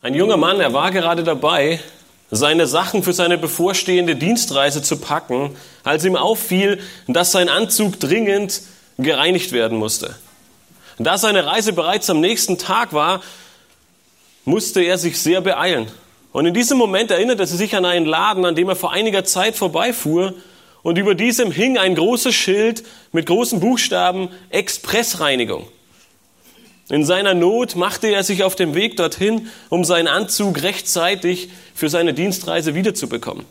[0.00, 1.80] Ein junger Mann, er war gerade dabei,
[2.30, 6.78] seine Sachen für seine bevorstehende Dienstreise zu packen, als ihm auffiel,
[7.08, 8.62] dass sein Anzug dringend
[8.96, 10.14] gereinigt werden musste.
[11.00, 13.22] Da seine Reise bereits am nächsten Tag war,
[14.44, 15.88] musste er sich sehr beeilen.
[16.30, 19.24] Und in diesem Moment erinnerte er sich an einen Laden, an dem er vor einiger
[19.24, 20.34] Zeit vorbeifuhr.
[20.82, 25.66] Und über diesem hing ein großes Schild mit großen Buchstaben Expressreinigung.
[26.90, 31.90] In seiner Not machte er sich auf den Weg dorthin, um seinen Anzug rechtzeitig für
[31.90, 33.44] seine Dienstreise wiederzubekommen.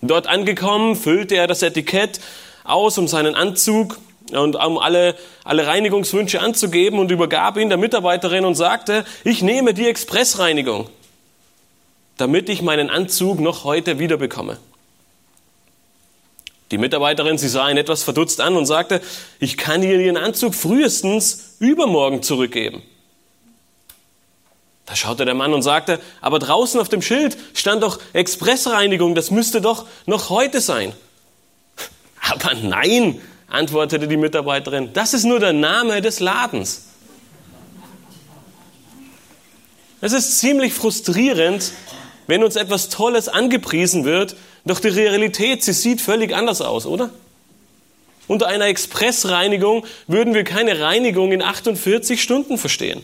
[0.00, 2.20] Dort angekommen, füllte er das Etikett
[2.64, 3.98] aus, um seinen Anzug
[4.32, 5.14] und um alle,
[5.44, 10.88] alle Reinigungswünsche anzugeben und übergab ihn der Mitarbeiterin und sagte, ich nehme die Expressreinigung,
[12.16, 14.58] damit ich meinen Anzug noch heute wiederbekomme.
[16.70, 19.00] Die Mitarbeiterin, sie sah ihn etwas verdutzt an und sagte,
[19.38, 22.82] ich kann ihr ihren Anzug frühestens übermorgen zurückgeben.
[24.84, 29.30] Da schaute der Mann und sagte, aber draußen auf dem Schild stand doch Expressreinigung, das
[29.30, 30.94] müsste doch noch heute sein.
[32.20, 36.86] Aber nein, antwortete die Mitarbeiterin, das ist nur der Name des Ladens.
[40.00, 41.72] Es ist ziemlich frustrierend,
[42.26, 47.10] wenn uns etwas Tolles angepriesen wird, doch die Realität, sie sieht völlig anders aus, oder?
[48.26, 53.02] Unter einer Expressreinigung würden wir keine Reinigung in 48 Stunden verstehen.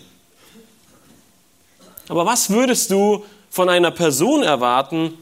[2.09, 5.17] Aber was würdest du von einer Person erwarten,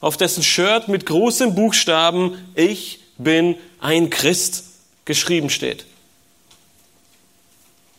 [0.00, 4.64] auf dessen Shirt mit großen Buchstaben Ich bin ein Christ
[5.04, 5.86] geschrieben steht.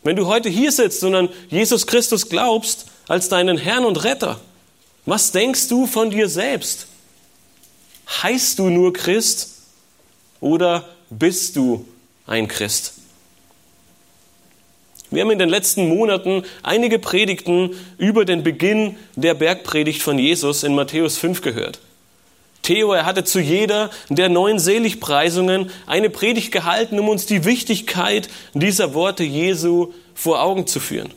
[0.03, 4.39] Wenn du heute hier sitzt und an Jesus Christus glaubst als deinen Herrn und Retter,
[5.05, 6.87] was denkst du von dir selbst?
[8.07, 9.61] Heißt du nur Christ
[10.39, 11.85] oder bist du
[12.25, 12.93] ein Christ?
[15.13, 20.63] Wir haben in den letzten Monaten einige Predigten über den Beginn der Bergpredigt von Jesus
[20.63, 21.79] in Matthäus 5 gehört.
[22.63, 28.29] Theo, er hatte zu jeder der neun Seligpreisungen eine Predigt gehalten, um uns die Wichtigkeit
[28.53, 31.13] dieser Worte Jesu vor Augen zu führen.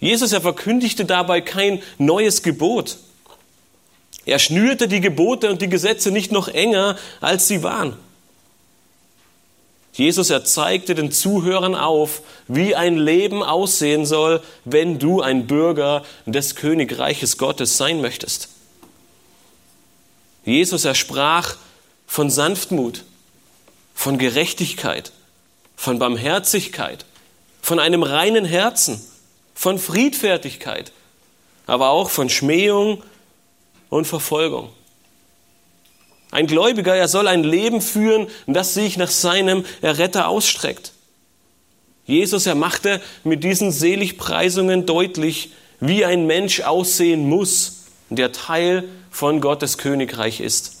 [0.00, 2.96] Jesus, er verkündigte dabei kein neues Gebot.
[4.24, 7.96] Er schnürte die Gebote und die Gesetze nicht noch enger, als sie waren.
[9.92, 16.04] Jesus, er zeigte den Zuhörern auf, wie ein Leben aussehen soll, wenn du ein Bürger
[16.24, 18.48] des Königreiches Gottes sein möchtest.
[20.44, 21.56] Jesus, er sprach
[22.06, 23.04] von Sanftmut,
[23.94, 25.12] von Gerechtigkeit,
[25.76, 27.04] von Barmherzigkeit,
[27.60, 29.00] von einem reinen Herzen,
[29.54, 30.92] von Friedfertigkeit,
[31.66, 33.02] aber auch von Schmähung
[33.92, 34.70] und Verfolgung.
[36.30, 40.92] Ein Gläubiger, er soll ein Leben führen, das sich nach seinem Erretter ausstreckt.
[42.06, 49.42] Jesus, er machte mit diesen Seligpreisungen deutlich, wie ein Mensch aussehen muss, der Teil von
[49.42, 50.78] Gottes Königreich ist.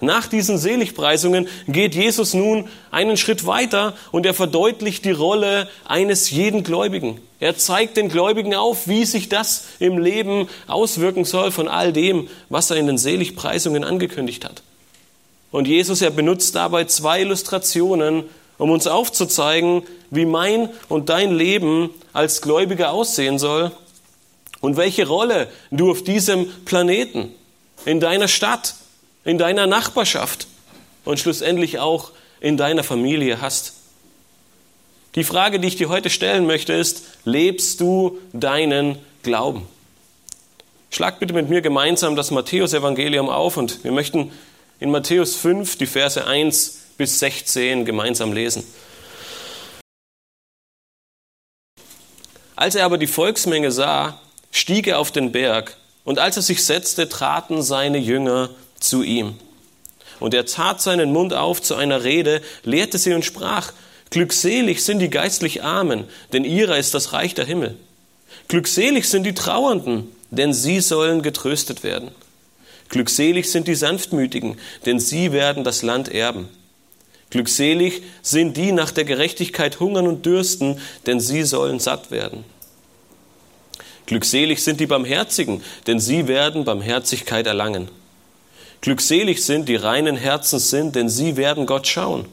[0.00, 6.30] Nach diesen Seligpreisungen geht Jesus nun einen Schritt weiter und er verdeutlicht die Rolle eines
[6.30, 7.20] jeden Gläubigen.
[7.40, 12.28] Er zeigt den Gläubigen auf, wie sich das im Leben auswirken soll von all dem,
[12.48, 14.62] was er in den Seligpreisungen angekündigt hat.
[15.50, 18.24] Und Jesus, er benutzt dabei zwei Illustrationen,
[18.58, 23.70] um uns aufzuzeigen, wie mein und dein Leben als Gläubiger aussehen soll
[24.60, 27.32] und welche Rolle du auf diesem Planeten,
[27.84, 28.74] in deiner Stadt,
[29.24, 30.48] in deiner Nachbarschaft
[31.04, 32.10] und schlussendlich auch
[32.40, 33.74] in deiner Familie hast.
[35.18, 39.66] Die Frage, die ich dir heute stellen möchte, ist, lebst du deinen Glauben?
[40.90, 44.30] Schlag bitte mit mir gemeinsam das Matthäus-Evangelium auf und wir möchten
[44.78, 48.62] in Matthäus 5 die Verse 1 bis 16 gemeinsam lesen.
[52.54, 54.20] Als er aber die Volksmenge sah,
[54.52, 59.34] stieg er auf den Berg, und als er sich setzte, traten seine Jünger zu ihm.
[60.20, 63.72] Und er tat seinen Mund auf zu einer Rede, lehrte sie und sprach,
[64.10, 67.76] Glückselig sind die geistlich Armen, denn ihrer ist das Reich der Himmel.
[68.48, 72.10] Glückselig sind die Trauernden, denn sie sollen getröstet werden.
[72.88, 74.56] Glückselig sind die Sanftmütigen,
[74.86, 76.48] denn sie werden das Land erben.
[77.30, 82.44] Glückselig sind die nach der Gerechtigkeit hungern und dürsten, denn sie sollen satt werden.
[84.06, 87.88] Glückselig sind die Barmherzigen, denn sie werden Barmherzigkeit erlangen.
[88.80, 92.24] Glückselig sind die reinen Herzens sind, denn sie werden Gott schauen.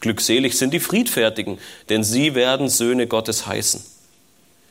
[0.00, 1.58] Glückselig sind die Friedfertigen,
[1.88, 3.84] denn sie werden Söhne Gottes heißen.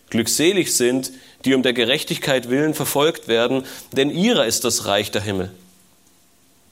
[0.09, 1.11] Glückselig sind,
[1.45, 5.51] die um der Gerechtigkeit willen verfolgt werden, denn ihrer ist das Reich der Himmel.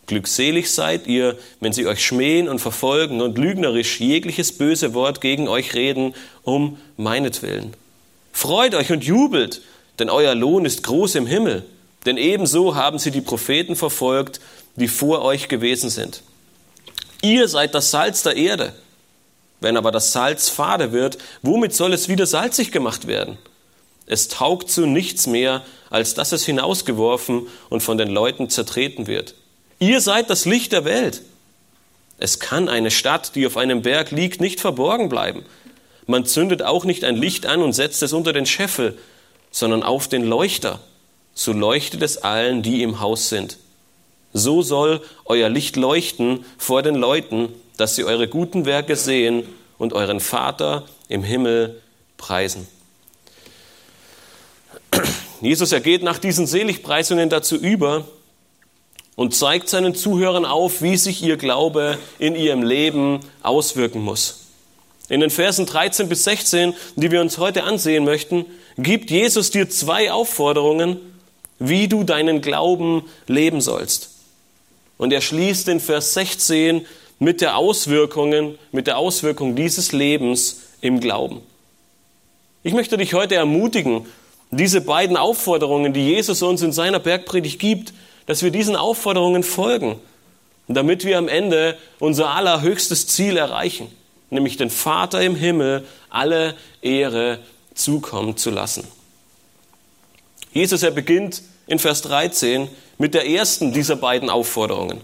[0.07, 5.48] Glückselig seid ihr, wenn sie euch schmähen und verfolgen und lügnerisch jegliches böse Wort gegen
[5.48, 7.75] euch reden, um meinetwillen.
[8.31, 9.62] Freut euch und jubelt,
[10.00, 11.65] denn euer Lohn ist groß im Himmel.
[12.06, 14.39] Denn ebenso haben sie die Propheten verfolgt,
[14.77, 16.24] die vor euch gewesen sind.
[17.21, 18.73] Ihr seid das Salz der Erde.
[19.59, 23.37] Wenn aber das Salz fade wird, womit soll es wieder salzig gemacht werden?
[24.05, 29.35] Es taugt zu nichts mehr, als dass es hinausgeworfen und von den Leuten zertreten wird.
[29.79, 31.23] Ihr seid das Licht der Welt.
[32.19, 35.45] Es kann eine Stadt, die auf einem Berg liegt, nicht verborgen bleiben.
[36.07, 38.97] Man zündet auch nicht ein Licht an und setzt es unter den Scheffel,
[39.51, 40.79] sondern auf den Leuchter.
[41.33, 43.57] So leuchtet es allen, die im Haus sind.
[44.38, 49.44] So soll euer Licht leuchten vor den Leuten, dass sie eure guten Werke sehen
[49.78, 51.81] und euren Vater im Himmel
[52.18, 52.68] preisen.
[55.42, 58.06] Jesus ergeht nach diesen Seligpreisungen dazu über
[59.16, 64.48] und zeigt seinen Zuhörern auf, wie sich ihr Glaube in ihrem Leben auswirken muss.
[65.10, 68.45] In den Versen 13 bis 16, die wir uns heute ansehen möchten,
[68.78, 70.98] gibt Jesus dir zwei Aufforderungen,
[71.60, 74.16] wie du deinen Glauben leben sollst.
[74.97, 76.85] Und er schließt in Vers 16
[77.19, 81.41] mit der Auswirkungen, mit der Auswirkung dieses Lebens im Glauben.
[82.63, 84.05] Ich möchte dich heute ermutigen,
[84.51, 87.94] diese beiden Aufforderungen, die Jesus uns in seiner Bergpredigt gibt,
[88.25, 89.99] dass wir diesen Aufforderungen folgen,
[90.67, 93.88] damit wir am Ende unser allerhöchstes Ziel erreichen,
[94.29, 97.39] nämlich den Vater im Himmel alle Ehre
[97.73, 98.85] zukommen zu lassen.
[100.53, 102.67] Jesus, er beginnt in Vers 13
[102.97, 105.01] mit der ersten dieser beiden Aufforderungen.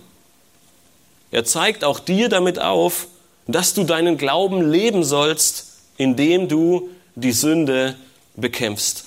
[1.31, 3.07] Er zeigt auch dir damit auf,
[3.47, 7.95] dass du deinen Glauben leben sollst, indem du die Sünde
[8.35, 9.05] bekämpfst.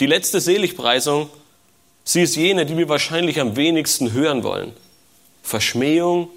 [0.00, 1.28] Die letzte Seligpreisung,
[2.04, 4.72] sie ist jene, die wir wahrscheinlich am wenigsten hören wollen.
[5.42, 6.28] Verschmähung,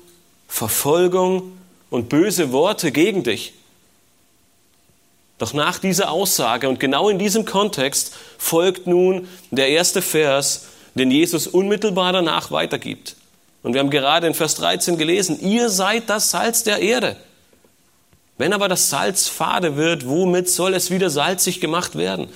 [0.47, 1.57] Verfolgung
[1.89, 3.53] und böse Worte gegen dich.
[5.43, 11.11] Doch nach dieser Aussage und genau in diesem Kontext folgt nun der erste Vers, den
[11.11, 13.17] Jesus unmittelbar danach weitergibt.
[13.61, 17.17] Und wir haben gerade in Vers 13 gelesen, ihr seid das Salz der Erde.
[18.37, 22.29] Wenn aber das Salz fade wird, womit soll es wieder salzig gemacht werden?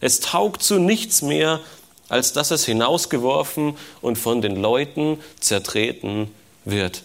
[0.00, 1.60] Es taugt zu nichts mehr,
[2.08, 6.28] als dass es hinausgeworfen und von den Leuten zertreten
[6.64, 7.04] wird.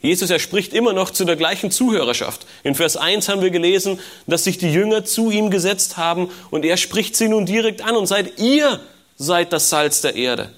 [0.00, 2.46] Jesus, er spricht immer noch zu der gleichen Zuhörerschaft.
[2.62, 6.64] In Vers 1 haben wir gelesen, dass sich die Jünger zu ihm gesetzt haben und
[6.64, 8.80] er spricht sie nun direkt an und sagt, ihr
[9.16, 10.50] seid das Salz der Erde.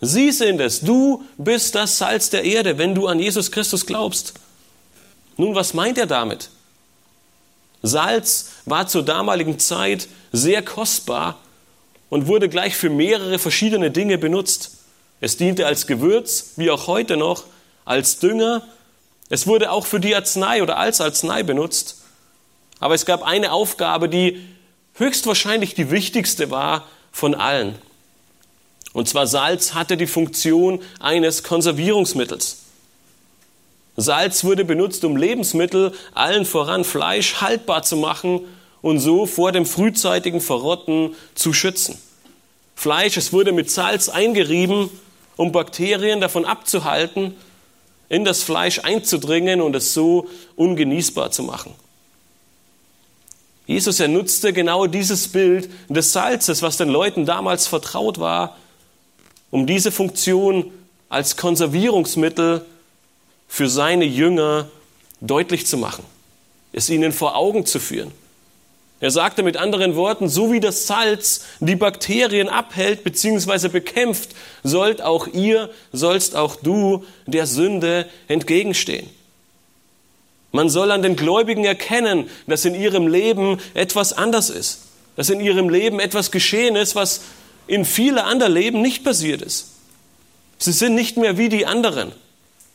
[0.00, 0.80] Sie sind es.
[0.80, 4.34] Du bist das Salz der Erde, wenn du an Jesus Christus glaubst.
[5.36, 6.50] Nun, was meint er damit?
[7.82, 11.38] Salz war zur damaligen Zeit sehr kostbar
[12.08, 14.78] und wurde gleich für mehrere verschiedene Dinge benutzt.
[15.20, 17.44] Es diente als Gewürz, wie auch heute noch,
[17.90, 18.62] als Dünger.
[19.30, 21.96] Es wurde auch für die Arznei oder als Arznei benutzt.
[22.78, 24.40] Aber es gab eine Aufgabe, die
[24.94, 27.74] höchstwahrscheinlich die wichtigste war von allen.
[28.92, 32.58] Und zwar Salz hatte die Funktion eines Konservierungsmittels.
[33.96, 38.42] Salz wurde benutzt, um Lebensmittel, allen voran Fleisch, haltbar zu machen
[38.82, 41.98] und so vor dem frühzeitigen Verrotten zu schützen.
[42.76, 44.90] Fleisch, es wurde mit Salz eingerieben,
[45.36, 47.34] um Bakterien davon abzuhalten,
[48.10, 51.72] in das Fleisch einzudringen und es so ungenießbar zu machen.
[53.66, 58.56] Jesus, er nutzte genau dieses Bild des Salzes, was den Leuten damals vertraut war,
[59.50, 60.72] um diese Funktion
[61.08, 62.66] als Konservierungsmittel
[63.46, 64.68] für seine Jünger
[65.20, 66.04] deutlich zu machen,
[66.72, 68.10] es ihnen vor Augen zu führen.
[69.00, 73.68] Er sagte mit anderen Worten, so wie das Salz die Bakterien abhält bzw.
[73.68, 74.30] bekämpft,
[74.62, 79.08] sollt auch ihr, sollst auch du der Sünde entgegenstehen.
[80.52, 84.82] Man soll an den Gläubigen erkennen, dass in ihrem Leben etwas anders ist,
[85.16, 87.22] dass in ihrem Leben etwas geschehen ist, was
[87.66, 89.68] in viele andere Leben nicht passiert ist.
[90.58, 92.12] Sie sind nicht mehr wie die anderen.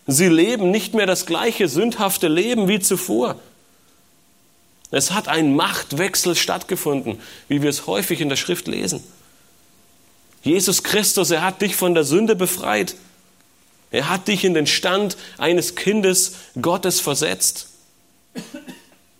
[0.07, 3.35] Sie leben nicht mehr das gleiche sündhafte Leben wie zuvor.
[4.91, 9.03] Es hat ein Machtwechsel stattgefunden, wie wir es häufig in der Schrift lesen.
[10.43, 12.95] Jesus Christus, er hat dich von der Sünde befreit.
[13.91, 17.69] Er hat dich in den Stand eines Kindes Gottes versetzt.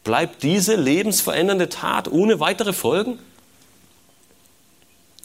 [0.03, 3.17] Bleibt diese lebensverändernde Tat ohne weitere Folgen?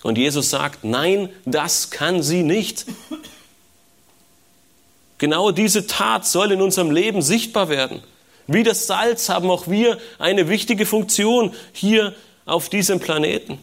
[0.03, 2.87] Und Jesus sagt, nein, das kann sie nicht.
[5.19, 8.03] Genau diese Tat soll in unserem Leben sichtbar werden.
[8.53, 12.17] Wie das Salz haben auch wir eine wichtige Funktion hier
[12.47, 13.61] auf diesem Planeten.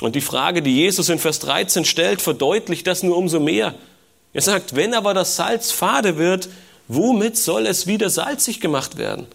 [0.00, 3.74] Und die Frage, die Jesus in Vers 13 stellt, verdeutlicht das nur umso mehr.
[4.32, 6.48] Er sagt, wenn aber das Salz fade wird,
[6.88, 9.26] womit soll es wieder salzig gemacht werden?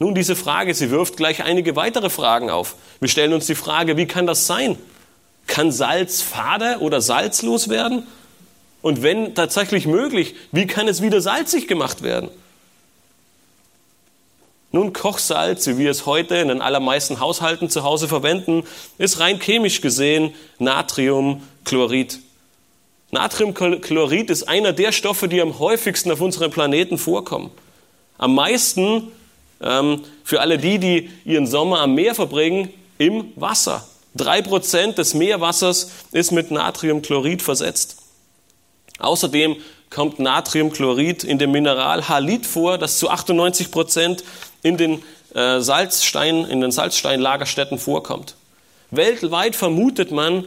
[0.00, 2.74] Nun, diese Frage, sie wirft gleich einige weitere Fragen auf.
[2.98, 4.76] Wir stellen uns die Frage, wie kann das sein?
[5.46, 8.08] Kann Salz fade oder salzlos werden?
[8.82, 12.28] Und wenn tatsächlich möglich, wie kann es wieder salzig gemacht werden?
[14.72, 18.64] Nun, Kochsalz, wie wir es heute in den allermeisten Haushalten zu Hause verwenden,
[18.98, 22.18] ist rein chemisch gesehen Natriumchlorid.
[23.10, 27.50] Natriumchlorid ist einer der Stoffe, die am häufigsten auf unserem Planeten vorkommen.
[28.16, 29.12] Am meisten
[29.60, 33.86] ähm, für alle die, die ihren Sommer am Meer verbringen, im Wasser.
[34.14, 38.01] Drei Prozent des Meerwassers ist mit Natriumchlorid versetzt.
[39.02, 39.56] Außerdem
[39.90, 44.24] kommt Natriumchlorid in dem Mineral Halit vor, das zu 98 Prozent
[44.62, 45.02] in den
[45.34, 48.34] äh, Salzstein, in den Salzsteinlagerstätten vorkommt.
[48.90, 50.44] Weltweit vermutet man,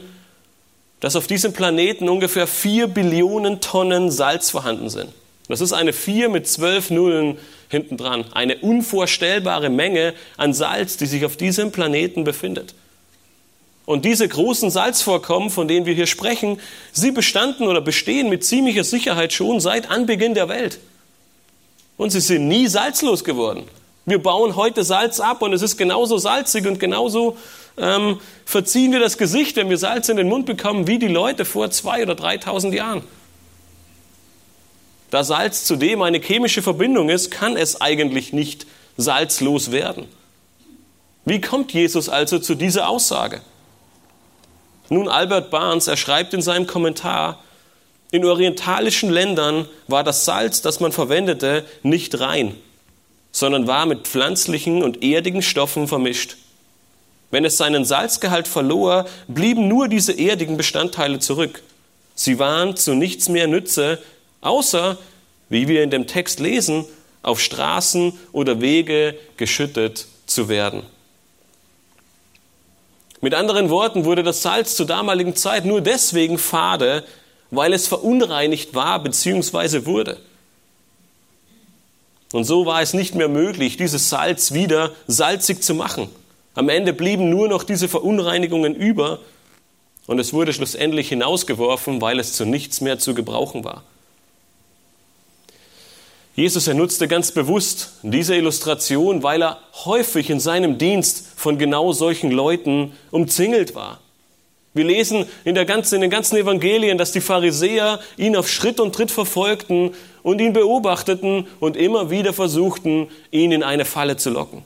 [1.00, 5.12] dass auf diesem Planeten ungefähr 4 Billionen Tonnen Salz vorhanden sind.
[5.48, 8.24] Das ist eine 4 mit 12 Nullen hinten dran.
[8.32, 12.74] Eine unvorstellbare Menge an Salz, die sich auf diesem Planeten befindet.
[13.86, 16.60] Und diese großen Salzvorkommen, von denen wir hier sprechen,
[16.92, 20.80] sie bestanden oder bestehen mit ziemlicher Sicherheit schon seit Anbeginn der Welt.
[21.96, 23.64] Und sie sind nie salzlos geworden.
[24.04, 27.36] Wir bauen heute Salz ab und es ist genauso salzig und genauso
[27.78, 31.44] ähm, verziehen wir das Gesicht, wenn wir Salz in den Mund bekommen, wie die Leute
[31.44, 33.02] vor zwei oder dreitausend Jahren.
[35.10, 38.66] Da Salz zudem eine chemische Verbindung ist, kann es eigentlich nicht
[38.96, 40.06] salzlos werden.
[41.24, 43.40] Wie kommt Jesus also zu dieser Aussage?
[44.88, 47.42] Nun, Albert Barnes, er schreibt in seinem Kommentar,
[48.12, 52.54] in orientalischen Ländern war das Salz, das man verwendete, nicht rein
[53.36, 56.38] sondern war mit pflanzlichen und erdigen Stoffen vermischt.
[57.30, 61.62] Wenn es seinen Salzgehalt verlor, blieben nur diese erdigen Bestandteile zurück.
[62.14, 63.98] Sie waren zu nichts mehr Nütze,
[64.40, 64.96] außer,
[65.50, 66.86] wie wir in dem Text lesen,
[67.22, 70.82] auf Straßen oder Wege geschüttet zu werden.
[73.26, 77.02] Mit anderen Worten wurde das Salz zur damaligen Zeit nur deswegen fade,
[77.50, 79.84] weil es verunreinigt war bzw.
[79.84, 80.18] wurde.
[82.30, 86.08] Und so war es nicht mehr möglich, dieses Salz wieder salzig zu machen.
[86.54, 89.18] Am Ende blieben nur noch diese Verunreinigungen über
[90.06, 93.82] und es wurde schlussendlich hinausgeworfen, weil es zu nichts mehr zu gebrauchen war.
[96.36, 101.92] Jesus er nutzte ganz bewusst diese Illustration, weil er häufig in seinem Dienst von genau
[101.92, 104.00] solchen Leuten umzingelt war.
[104.74, 108.80] Wir lesen in, der ganzen, in den ganzen Evangelien, dass die Pharisäer ihn auf Schritt
[108.80, 114.28] und Tritt verfolgten und ihn beobachteten und immer wieder versuchten, ihn in eine Falle zu
[114.28, 114.62] locken.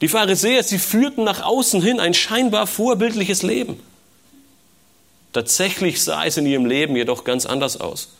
[0.00, 3.80] Die Pharisäer, sie führten nach außen hin ein scheinbar vorbildliches Leben.
[5.32, 8.10] Tatsächlich sah es in ihrem Leben jedoch ganz anders aus.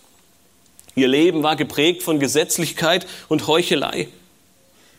[0.94, 4.08] Ihr Leben war geprägt von Gesetzlichkeit und Heuchelei.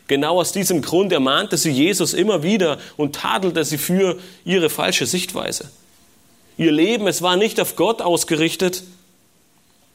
[0.08, 5.06] Genau aus diesem Grund ermahnte sie Jesus immer wieder und tadelte sie für ihre falsche
[5.06, 5.70] Sichtweise.
[6.58, 8.82] Ihr Leben, es war nicht auf Gott ausgerichtet.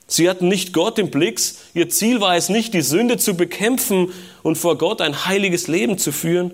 [0.07, 1.39] Sie hatten nicht Gott im Blick.
[1.73, 5.97] Ihr Ziel war es nicht, die Sünde zu bekämpfen und vor Gott ein heiliges Leben
[5.97, 6.51] zu führen,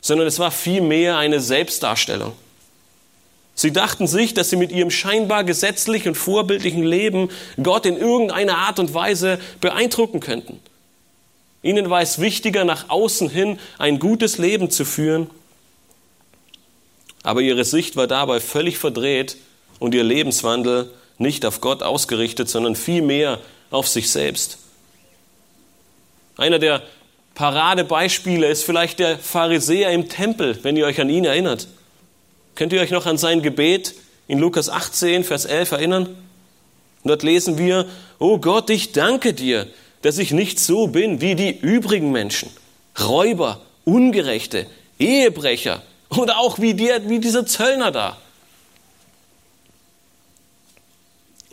[0.00, 2.32] sondern es war vielmehr eine Selbstdarstellung.
[3.60, 7.28] Sie dachten sich, dass sie mit ihrem scheinbar gesetzlichen und vorbildlichen Leben
[7.62, 10.58] Gott in irgendeiner Art und Weise beeindrucken könnten.
[11.62, 15.28] Ihnen war es wichtiger, nach außen hin ein gutes Leben zu führen,
[17.22, 19.36] aber ihre Sicht war dabei völlig verdreht
[19.78, 23.40] und ihr Lebenswandel nicht auf Gott ausgerichtet, sondern vielmehr
[23.70, 24.56] auf sich selbst.
[26.38, 26.82] Einer der
[27.34, 31.68] Paradebeispiele ist vielleicht der Pharisäer im Tempel, wenn ihr euch an ihn erinnert.
[32.54, 33.94] Könnt ihr euch noch an sein Gebet
[34.28, 36.16] in Lukas 18, Vers 11 erinnern?
[37.04, 37.86] Dort lesen wir,
[38.18, 39.66] Oh Gott, ich danke dir,
[40.02, 42.50] dass ich nicht so bin wie die übrigen Menschen.
[42.98, 44.66] Räuber, Ungerechte,
[44.98, 48.18] Ehebrecher oder auch wie, der, wie dieser Zöllner da.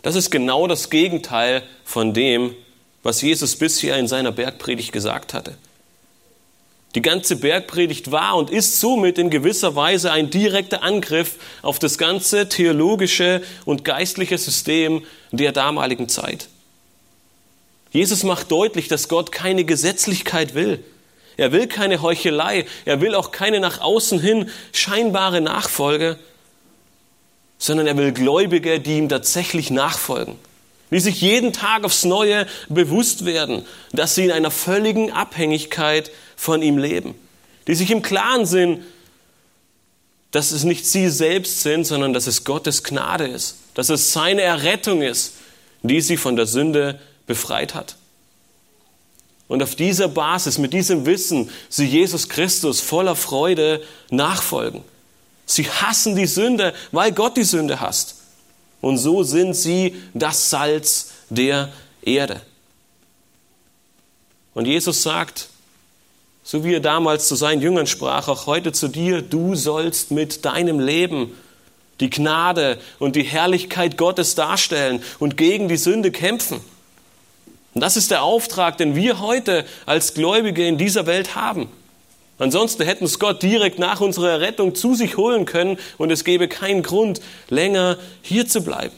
[0.02, 2.54] Das ist genau das Gegenteil von dem,
[3.02, 5.56] was Jesus bisher in seiner Bergpredigt gesagt hatte.
[6.94, 11.98] Die ganze Bergpredigt war und ist somit in gewisser Weise ein direkter Angriff auf das
[11.98, 16.48] ganze theologische und geistliche System der damaligen Zeit.
[17.90, 20.82] Jesus macht deutlich, dass Gott keine Gesetzlichkeit will.
[21.36, 22.66] Er will keine Heuchelei.
[22.84, 26.18] Er will auch keine nach außen hin scheinbare Nachfolge,
[27.58, 30.36] sondern er will Gläubige, die ihm tatsächlich nachfolgen.
[30.90, 36.62] Die sich jeden Tag aufs Neue bewusst werden, dass sie in einer völligen Abhängigkeit von
[36.62, 37.14] ihm leben.
[37.66, 38.82] Die sich im Klaren sind,
[40.30, 43.56] dass es nicht sie selbst sind, sondern dass es Gottes Gnade ist.
[43.74, 45.34] Dass es seine Errettung ist,
[45.82, 47.96] die sie von der Sünde befreit hat.
[49.46, 54.82] Und auf dieser Basis, mit diesem Wissen, sie Jesus Christus voller Freude nachfolgen.
[55.46, 58.16] Sie hassen die Sünde, weil Gott die Sünde hasst.
[58.80, 61.70] Und so sind sie das Salz der
[62.02, 62.40] Erde.
[64.54, 65.48] Und Jesus sagt,
[66.42, 70.44] so wie er damals zu seinen Jüngern sprach, auch heute zu dir, du sollst mit
[70.44, 71.32] deinem Leben
[72.00, 76.60] die Gnade und die Herrlichkeit Gottes darstellen und gegen die Sünde kämpfen.
[77.74, 81.68] Und das ist der Auftrag, den wir heute als Gläubige in dieser Welt haben.
[82.38, 86.46] Ansonsten hätten es Gott direkt nach unserer Errettung zu sich holen können und es gäbe
[86.48, 88.94] keinen Grund, länger hier zu bleiben.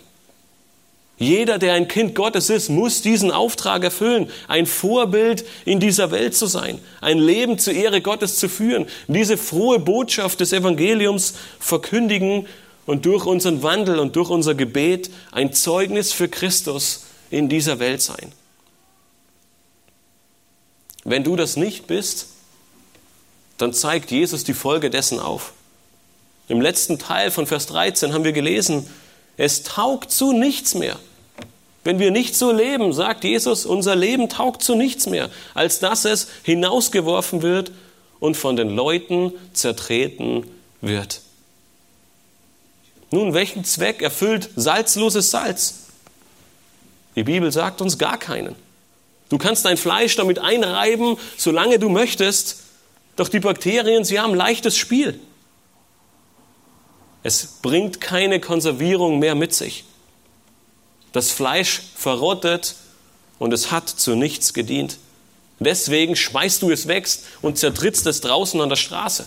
[1.20, 6.34] Jeder, der ein Kind Gottes ist, muss diesen Auftrag erfüllen, ein Vorbild in dieser Welt
[6.34, 12.46] zu sein, ein Leben zur Ehre Gottes zu führen, diese frohe Botschaft des Evangeliums verkündigen
[12.86, 18.00] und durch unseren Wandel und durch unser Gebet ein Zeugnis für Christus in dieser Welt
[18.00, 18.32] sein.
[21.04, 22.28] Wenn du das nicht bist,
[23.60, 25.52] dann zeigt Jesus die Folge dessen auf.
[26.48, 28.88] Im letzten Teil von Vers 13 haben wir gelesen,
[29.36, 30.98] es taugt zu nichts mehr
[31.82, 36.04] wenn wir nicht so leben, sagt Jesus, unser Leben taugt zu nichts mehr, als dass
[36.04, 37.72] es hinausgeworfen wird
[38.18, 40.46] und von den Leuten zertreten
[40.82, 41.22] wird.
[43.10, 45.86] Nun, welchen Zweck erfüllt salzloses Salz?
[47.16, 48.54] Die Bibel sagt uns gar keinen.
[49.30, 52.59] Du kannst dein Fleisch damit einreiben, solange du möchtest,
[53.20, 55.20] doch die Bakterien, sie haben leichtes Spiel.
[57.22, 59.84] Es bringt keine Konservierung mehr mit sich.
[61.12, 62.76] Das Fleisch verrottet
[63.38, 64.96] und es hat zu nichts gedient.
[65.58, 67.06] Deswegen schmeißt du es weg
[67.42, 69.26] und zertrittst es draußen an der Straße.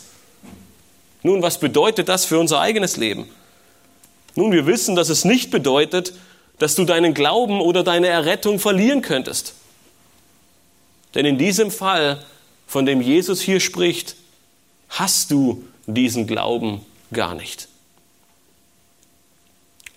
[1.21, 3.29] Nun, was bedeutet das für unser eigenes Leben?
[4.33, 6.13] Nun, wir wissen, dass es nicht bedeutet,
[6.57, 9.53] dass du deinen Glauben oder deine Errettung verlieren könntest.
[11.13, 12.25] Denn in diesem Fall,
[12.73, 14.15] von dem Jesus hier spricht,
[14.89, 17.67] hast du diesen Glauben gar nicht.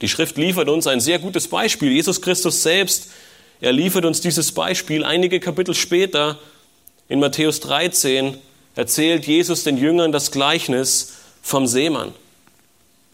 [0.03, 1.90] Die Schrift liefert uns ein sehr gutes Beispiel.
[1.90, 3.09] Jesus Christus selbst,
[3.62, 5.07] er liefert uns dieses Beispiel.
[5.07, 6.38] Einige Kapitel später,
[7.09, 8.37] in Matthäus 13,
[8.74, 12.12] erzählt Jesus den Jüngern das Gleichnis vom Seemann.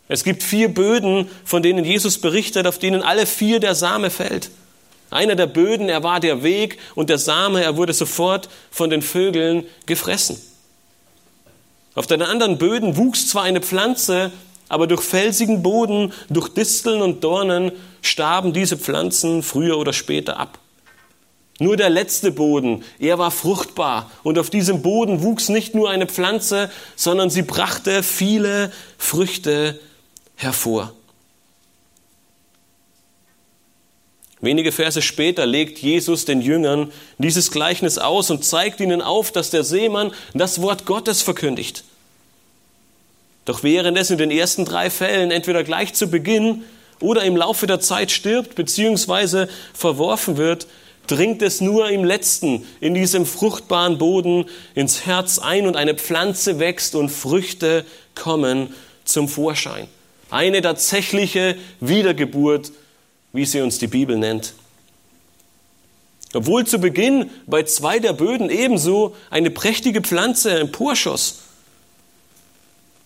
[0.08, 4.50] Es gibt vier Böden, von denen Jesus berichtet, auf denen alle vier der Same fällt.
[5.12, 9.02] Einer der Böden, er war der Weg und der Same, er wurde sofort von den
[9.02, 10.40] Vögeln gefressen.
[11.94, 14.32] Auf den anderen Böden wuchs zwar eine Pflanze,
[14.68, 20.58] aber durch felsigen Boden, durch Disteln und Dornen starben diese Pflanzen früher oder später ab.
[21.58, 26.06] Nur der letzte Boden, er war fruchtbar und auf diesem Boden wuchs nicht nur eine
[26.06, 29.78] Pflanze, sondern sie brachte viele Früchte
[30.34, 30.94] hervor.
[34.42, 39.50] Wenige Verse später legt Jesus den Jüngern dieses Gleichnis aus und zeigt ihnen auf, dass
[39.50, 41.84] der Seemann das Wort Gottes verkündigt.
[43.44, 46.64] Doch während es in den ersten drei Fällen entweder gleich zu Beginn
[47.00, 49.46] oder im Laufe der Zeit stirbt bzw.
[49.74, 50.66] verworfen wird,
[51.06, 56.58] dringt es nur im letzten, in diesem fruchtbaren Boden ins Herz ein und eine Pflanze
[56.58, 57.84] wächst und Früchte
[58.16, 58.74] kommen
[59.04, 59.86] zum Vorschein.
[60.30, 62.72] Eine tatsächliche Wiedergeburt,
[63.32, 64.54] wie sie uns die Bibel nennt.
[66.34, 71.40] Obwohl zu Beginn bei zwei der Böden ebenso eine prächtige Pflanze emporschoss,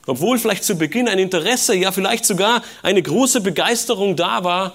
[0.07, 4.75] obwohl vielleicht zu Beginn ein Interesse, ja vielleicht sogar eine große Begeisterung da war,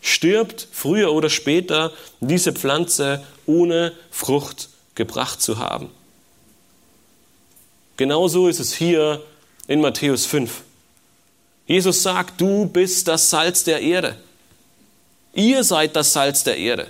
[0.00, 5.90] stirbt früher oder später diese Pflanze ohne Frucht gebracht zu haben.
[7.96, 9.22] Genauso ist es hier
[9.68, 10.62] in Matthäus 5.
[11.66, 14.16] Jesus sagt, du bist das Salz der Erde.
[15.34, 16.86] Ihr seid das Salz der Erde.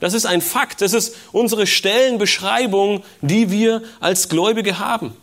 [0.00, 5.16] Das ist ein Fakt, das ist unsere Stellenbeschreibung, die wir als Gläubige haben.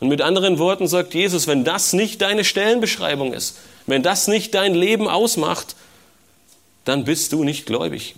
[0.00, 4.54] Und mit anderen Worten sagt Jesus, wenn das nicht deine Stellenbeschreibung ist, wenn das nicht
[4.54, 5.76] dein Leben ausmacht,
[6.84, 8.14] dann bist du nicht gläubig.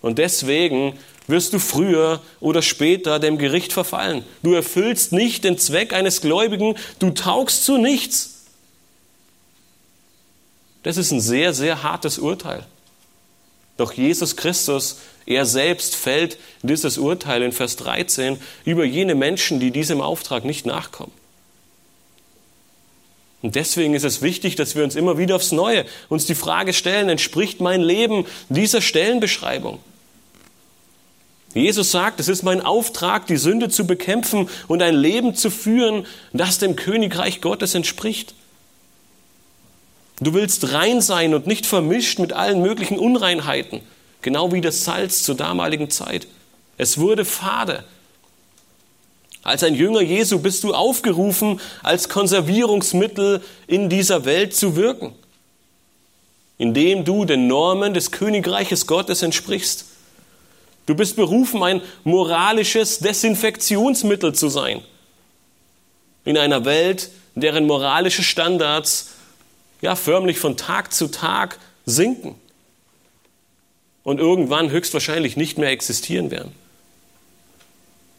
[0.00, 4.24] Und deswegen wirst du früher oder später dem Gericht verfallen.
[4.42, 8.31] Du erfüllst nicht den Zweck eines Gläubigen, du taugst zu nichts.
[10.82, 12.64] Das ist ein sehr, sehr hartes Urteil.
[13.76, 19.70] Doch Jesus Christus er selbst fällt dieses Urteil in Vers 13 über jene Menschen, die
[19.70, 21.12] diesem Auftrag nicht nachkommen.
[23.40, 26.72] Und deswegen ist es wichtig, dass wir uns immer wieder aufs Neue uns die Frage
[26.72, 29.80] stellen, entspricht mein Leben dieser Stellenbeschreibung?
[31.54, 36.06] Jesus sagt, es ist mein Auftrag, die Sünde zu bekämpfen und ein Leben zu führen,
[36.32, 38.34] das dem Königreich Gottes entspricht.
[40.22, 43.80] Du willst rein sein und nicht vermischt mit allen möglichen Unreinheiten.
[44.20, 46.28] Genau wie das Salz zur damaligen Zeit.
[46.76, 47.82] Es wurde fade.
[49.42, 55.12] Als ein Jünger Jesu bist du aufgerufen, als Konservierungsmittel in dieser Welt zu wirken,
[56.56, 59.86] indem du den Normen des Königreiches Gottes entsprichst.
[60.86, 64.82] Du bist berufen, ein moralisches Desinfektionsmittel zu sein.
[66.24, 69.11] In einer Welt, deren moralische Standards
[69.82, 72.34] ja förmlich von Tag zu Tag sinken
[74.04, 76.54] und irgendwann höchstwahrscheinlich nicht mehr existieren werden.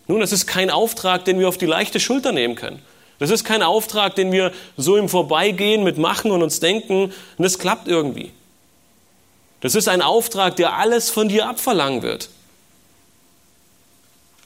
[0.07, 2.81] Nun, das ist kein Auftrag, den wir auf die leichte Schulter nehmen können.
[3.19, 7.87] Das ist kein Auftrag, den wir so im Vorbeigehen mitmachen und uns denken, das klappt
[7.87, 8.31] irgendwie.
[9.61, 12.29] Das ist ein Auftrag, der alles von dir abverlangen wird.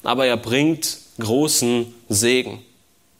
[0.04, 2.64] Aber er bringt großen Segen.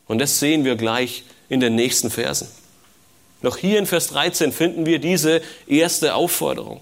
[0.06, 2.48] Und das sehen wir gleich in den nächsten Versen.
[3.42, 6.82] Noch hier in Vers 13 finden wir diese erste Aufforderung.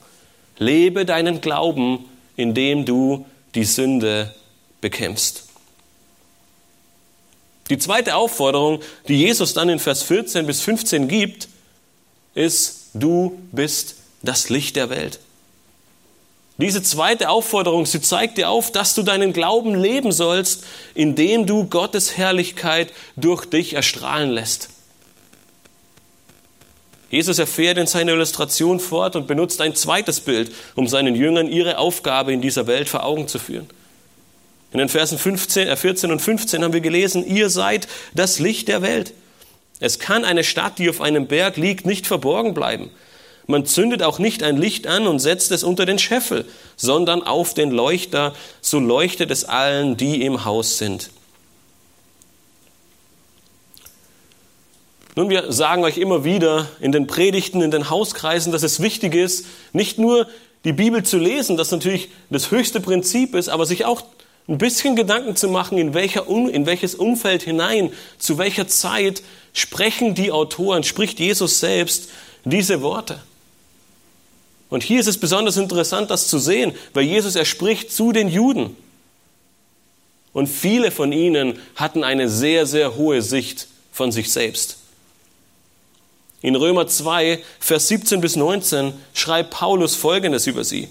[0.57, 4.33] Lebe deinen Glauben, indem du die Sünde
[4.81, 5.43] bekämpfst.
[7.69, 11.49] Die zweite Aufforderung, die Jesus dann in Vers 14 bis 15 gibt,
[12.35, 15.19] ist, du bist das Licht der Welt.
[16.57, 20.63] Diese zweite Aufforderung, sie zeigt dir auf, dass du deinen Glauben leben sollst,
[20.93, 24.69] indem du Gottes Herrlichkeit durch dich erstrahlen lässt.
[27.15, 31.77] Jesus erfährt in seiner Illustration fort und benutzt ein zweites Bild, um seinen Jüngern ihre
[31.77, 33.69] Aufgabe in dieser Welt vor Augen zu führen.
[34.73, 38.67] In den Versen 15, 14 äh, und 15 haben wir gelesen, ihr seid das Licht
[38.67, 39.13] der Welt.
[39.79, 42.89] Es kann eine Stadt, die auf einem Berg liegt, nicht verborgen bleiben.
[43.47, 46.43] Man zündet auch nicht ein Licht an und setzt es unter den Scheffel,
[46.75, 51.11] sondern auf den Leuchter, so leuchtet es allen, die im Haus sind.
[55.15, 59.15] Nun, wir sagen euch immer wieder in den Predigten, in den Hauskreisen, dass es wichtig
[59.15, 60.27] ist, nicht nur
[60.65, 64.03] die Bibel zu lesen, das natürlich das höchste Prinzip ist, aber sich auch
[64.49, 69.23] ein bisschen Gedanken zu machen, in, welcher, in welches Umfeld hinein, zu welcher Zeit
[69.53, 72.09] sprechen die Autoren, spricht Jesus selbst
[72.43, 73.21] diese Worte.
[74.69, 78.27] Und hier ist es besonders interessant, das zu sehen, weil Jesus, er spricht zu den
[78.27, 78.75] Juden.
[80.33, 84.74] Und viele von ihnen hatten eine sehr, sehr hohe Sicht von sich selbst.
[86.45, 90.89] In Römer 2, Vers 17 bis 19 schreibt Paulus Folgendes über sie.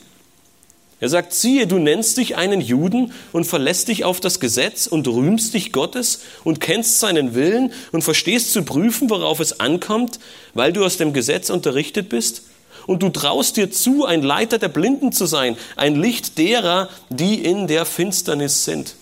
[0.99, 5.07] Er sagt, siehe, du nennst dich einen Juden und verlässt dich auf das Gesetz und
[5.07, 10.19] rühmst dich Gottes und kennst seinen Willen und verstehst zu prüfen, worauf es ankommt,
[10.55, 12.43] weil du aus dem Gesetz unterrichtet bist.
[12.88, 17.45] Und du traust dir zu, ein Leiter der Blinden zu sein, ein Licht derer, die
[17.45, 18.97] in der Finsternis sind.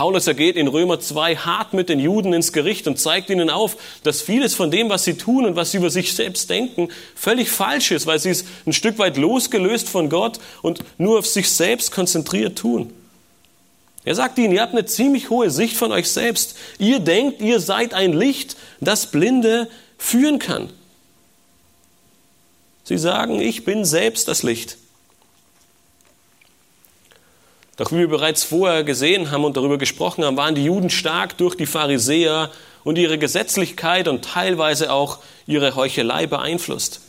[0.00, 3.76] Paulus ergeht in Römer 2 hart mit den Juden ins Gericht und zeigt ihnen auf,
[4.02, 7.50] dass vieles von dem, was sie tun und was sie über sich selbst denken, völlig
[7.50, 11.50] falsch ist, weil sie es ein Stück weit losgelöst von Gott und nur auf sich
[11.50, 12.94] selbst konzentriert tun.
[14.02, 16.56] Er sagt ihnen, ihr habt eine ziemlich hohe Sicht von euch selbst.
[16.78, 20.70] Ihr denkt, ihr seid ein Licht, das Blinde führen kann.
[22.84, 24.78] Sie sagen, ich bin selbst das Licht.
[27.80, 31.38] Doch wie wir bereits vorher gesehen haben und darüber gesprochen haben, waren die Juden stark
[31.38, 32.50] durch die Pharisäer
[32.84, 37.00] und ihre Gesetzlichkeit und teilweise auch ihre Heuchelei beeinflusst.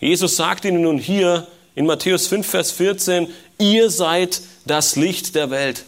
[0.00, 5.50] Jesus sagt ihnen nun hier in Matthäus 5, Vers 14, ihr seid das Licht der
[5.50, 5.84] Welt.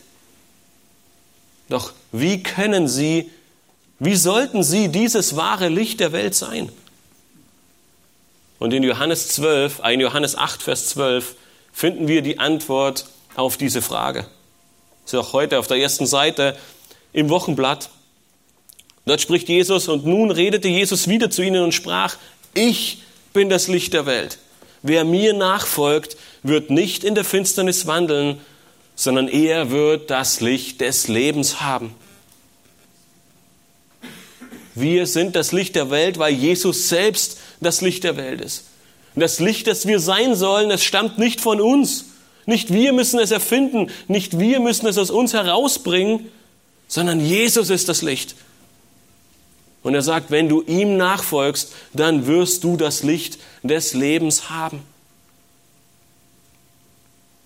[1.70, 3.30] Doch wie können sie,
[4.00, 6.70] wie sollten sie dieses wahre Licht der Welt sein?
[8.58, 11.36] Und in Johannes 12, in Johannes 8, Vers 12
[11.72, 14.26] finden wir die Antwort auf diese Frage.
[15.04, 16.56] Das ist auch heute auf der ersten Seite
[17.12, 17.90] im Wochenblatt.
[19.04, 22.16] Dort spricht Jesus und nun redete Jesus wieder zu ihnen und sprach,
[22.54, 24.38] ich bin das Licht der Welt.
[24.82, 28.40] Wer mir nachfolgt, wird nicht in der Finsternis wandeln,
[28.94, 31.94] sondern er wird das Licht des Lebens haben.
[34.74, 38.64] Wir sind das Licht der Welt, weil Jesus selbst das Licht der Welt ist.
[39.14, 42.06] Und das Licht, das wir sein sollen, das stammt nicht von uns.
[42.46, 46.28] Nicht wir müssen es erfinden, nicht wir müssen es aus uns herausbringen,
[46.88, 48.34] sondern Jesus ist das Licht.
[49.82, 54.82] Und er sagt, wenn du ihm nachfolgst, dann wirst du das Licht des Lebens haben.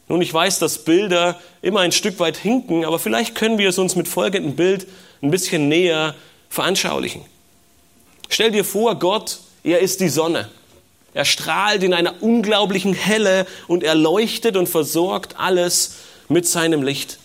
[0.09, 3.79] Nun, ich weiß, dass Bilder immer ein Stück weit hinken, aber vielleicht können wir es
[3.79, 4.87] uns mit folgendem Bild
[5.21, 6.15] ein bisschen näher
[6.49, 7.23] veranschaulichen.
[8.29, 10.49] Stell dir vor, Gott, er ist die Sonne.
[11.17, 15.95] Er strahlt in einer unglaublichen Helle und er leuchtet und versorgt alles
[16.29, 17.19] mit seinem Licht.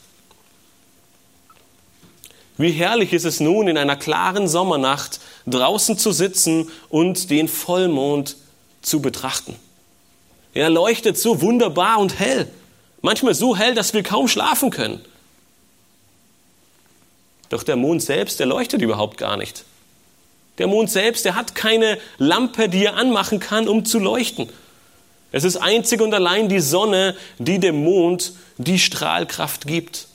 [2.58, 8.38] Wie herrlich ist es nun, in einer klaren Sommernacht draußen zu sitzen und den Vollmond
[8.82, 9.58] zu betrachten.
[10.54, 12.48] Er leuchtet so wunderbar und hell.
[13.02, 15.04] Manchmal so hell, dass wir kaum schlafen können.
[17.50, 19.66] Doch der Mond selbst, der leuchtet überhaupt gar nicht.
[20.58, 24.50] Der Mond selbst, der hat keine Lampe, die er anmachen kann, um zu leuchten.
[25.32, 30.08] Es ist einzig und allein die Sonne, die dem Mond die Strahlkraft gibt.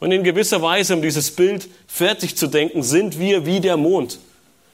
[0.00, 4.18] Und in gewisser Weise, um dieses Bild fertig zu denken, sind wir wie der Mond.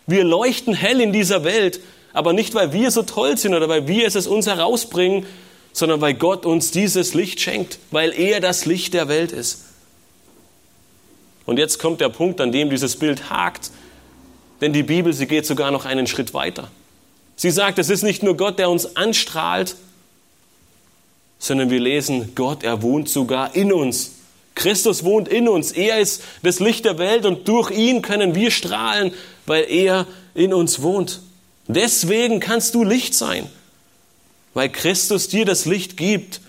[0.07, 1.81] Wir leuchten hell in dieser Welt,
[2.13, 5.27] aber nicht, weil wir so toll sind oder weil wir es uns herausbringen,
[5.73, 9.65] sondern weil Gott uns dieses Licht schenkt, weil er das Licht der Welt ist.
[11.45, 13.71] Und jetzt kommt der Punkt, an dem dieses Bild hakt,
[14.61, 16.71] denn die Bibel, sie geht sogar noch einen Schritt weiter.
[17.37, 19.77] Sie sagt, es ist nicht nur Gott, der uns anstrahlt,
[21.39, 24.13] sondern wir lesen, Gott, er wohnt sogar in uns.
[24.55, 25.71] Christus wohnt in uns.
[25.73, 29.13] Er ist das Licht der Welt und durch ihn können wir strahlen,
[29.45, 31.21] weil er in uns wohnt.
[31.69, 33.49] Deswegen kannst du Licht sein,
[34.55, 36.41] weil Christus dir das Licht gibt,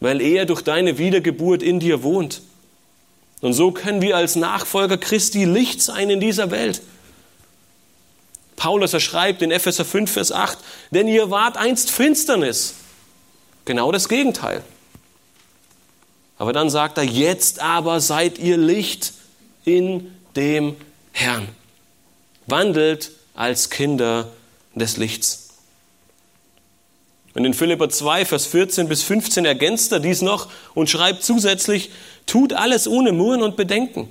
[0.00, 2.42] weil er durch deine Wiedergeburt in dir wohnt.
[3.42, 6.80] Und so können wir als Nachfolger Christi Licht sein in dieser Welt.
[8.56, 10.56] Paulus er schreibt in Epheser 5, Vers 8,
[10.92, 12.74] denn ihr wart einst Finsternis.
[13.64, 14.62] Genau das Gegenteil.
[16.38, 19.12] Aber dann sagt er, jetzt aber seid ihr Licht
[19.64, 20.76] in dem
[21.10, 21.48] Herrn.
[22.46, 24.28] Wandelt als Kinder
[24.74, 25.51] des Lichts.
[27.34, 31.90] Und in Philipper 2, Vers 14 bis 15 ergänzt er dies noch und schreibt zusätzlich,
[32.26, 34.08] tut alles ohne Murren und Bedenken,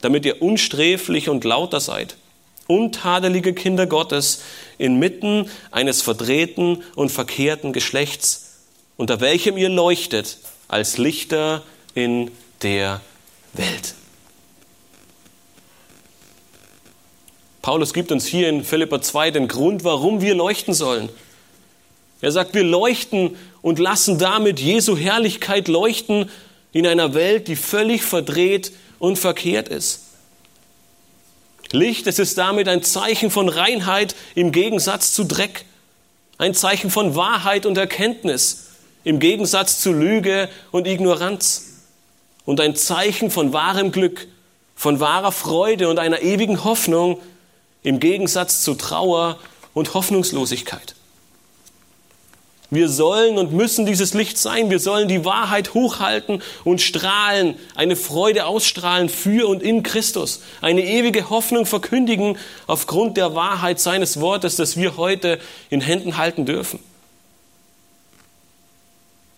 [0.00, 2.16] damit ihr unsträflich und lauter seid
[2.66, 4.42] untadelige Kinder Gottes
[4.78, 8.56] inmitten eines verdrehten und verkehrten Geschlechts,
[8.96, 11.62] unter welchem ihr leuchtet als Lichter
[11.94, 12.30] in
[12.62, 13.00] der
[13.52, 13.94] Welt.
[17.62, 21.08] Paulus gibt uns hier in Philippa 2 den Grund, warum wir leuchten sollen.
[22.20, 26.30] Er sagt, wir leuchten und lassen damit Jesu Herrlichkeit leuchten
[26.72, 30.00] in einer Welt, die völlig verdreht und verkehrt ist.
[31.72, 35.64] Licht, es ist damit ein Zeichen von Reinheit im Gegensatz zu Dreck,
[36.38, 38.66] ein Zeichen von Wahrheit und Erkenntnis
[39.04, 41.74] im Gegensatz zu Lüge und Ignoranz
[42.44, 44.26] und ein Zeichen von wahrem Glück,
[44.74, 47.20] von wahrer Freude und einer ewigen Hoffnung
[47.82, 49.38] im Gegensatz zu Trauer
[49.72, 50.94] und Hoffnungslosigkeit.
[52.70, 54.70] Wir sollen und müssen dieses Licht sein.
[54.70, 60.82] Wir sollen die Wahrheit hochhalten und strahlen, eine Freude ausstrahlen für und in Christus, eine
[60.82, 65.38] ewige Hoffnung verkündigen aufgrund der Wahrheit seines Wortes, das wir heute
[65.70, 66.80] in Händen halten dürfen.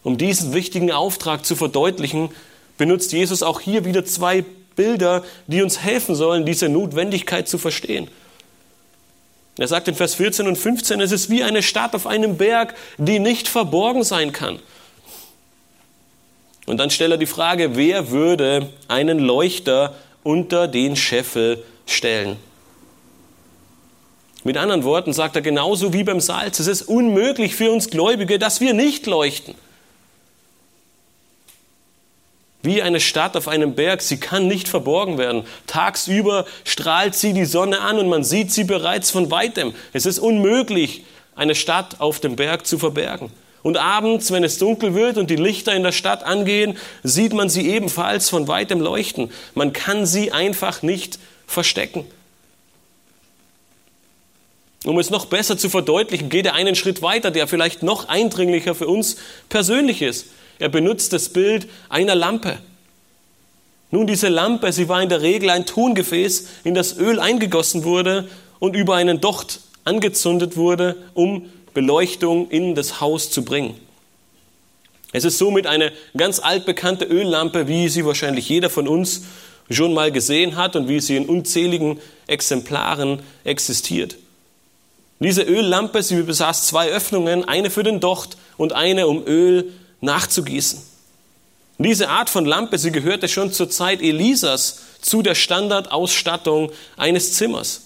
[0.02, 2.30] Um diesen wichtigen Auftrag zu verdeutlichen,
[2.78, 4.44] benutzt Jesus auch hier wieder zwei
[4.76, 8.08] Bilder, die uns helfen sollen, diese Notwendigkeit zu verstehen.
[9.58, 12.74] Er sagt in Vers 14 und 15, es ist wie eine Stadt auf einem Berg,
[12.98, 14.58] die nicht verborgen sein kann.
[16.66, 22.36] Und dann stellt er die Frage, wer würde einen Leuchter unter den Scheffel stellen?
[24.44, 28.38] Mit anderen Worten sagt er genauso wie beim Salz, es ist unmöglich für uns Gläubige,
[28.38, 29.54] dass wir nicht leuchten.
[32.66, 35.44] Wie eine Stadt auf einem Berg, sie kann nicht verborgen werden.
[35.68, 39.72] Tagsüber strahlt sie die Sonne an und man sieht sie bereits von weitem.
[39.92, 41.04] Es ist unmöglich,
[41.36, 43.30] eine Stadt auf dem Berg zu verbergen.
[43.62, 47.48] Und abends, wenn es dunkel wird und die Lichter in der Stadt angehen, sieht man
[47.48, 49.30] sie ebenfalls von weitem leuchten.
[49.54, 52.04] Man kann sie einfach nicht verstecken.
[54.84, 58.74] Um es noch besser zu verdeutlichen, geht er einen Schritt weiter, der vielleicht noch eindringlicher
[58.74, 60.26] für uns persönlich ist.
[60.58, 62.58] Er benutzt das Bild einer Lampe.
[63.90, 68.28] Nun, diese Lampe, sie war in der Regel ein Tongefäß, in das Öl eingegossen wurde
[68.58, 73.74] und über einen Docht angezündet wurde, um Beleuchtung in das Haus zu bringen.
[75.12, 79.22] Es ist somit eine ganz altbekannte Öllampe, wie sie wahrscheinlich jeder von uns
[79.70, 84.16] schon mal gesehen hat und wie sie in unzähligen Exemplaren existiert.
[85.18, 90.80] Diese Öllampe, sie besaß zwei Öffnungen, eine für den Docht und eine, um Öl nachzugießen.
[91.78, 97.82] Diese Art von Lampe, sie gehörte schon zur Zeit Elisas zu der Standardausstattung eines Zimmers.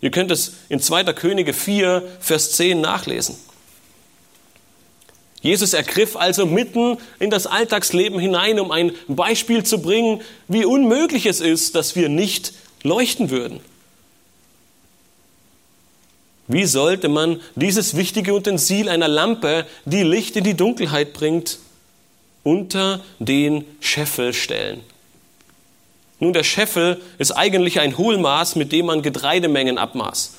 [0.00, 1.04] Ihr könnt es in 2.
[1.14, 3.36] Könige 4, Vers 10 nachlesen.
[5.40, 11.26] Jesus ergriff also mitten in das Alltagsleben hinein, um ein Beispiel zu bringen, wie unmöglich
[11.26, 13.60] es ist, dass wir nicht leuchten würden.
[16.48, 21.58] Wie sollte man dieses wichtige Utensil einer Lampe, die Licht in die Dunkelheit bringt,
[22.42, 24.80] unter den Scheffel stellen?
[26.20, 30.32] Nun, der Scheffel ist eigentlich ein Hohlmaß, mit dem man Getreidemengen abmaß.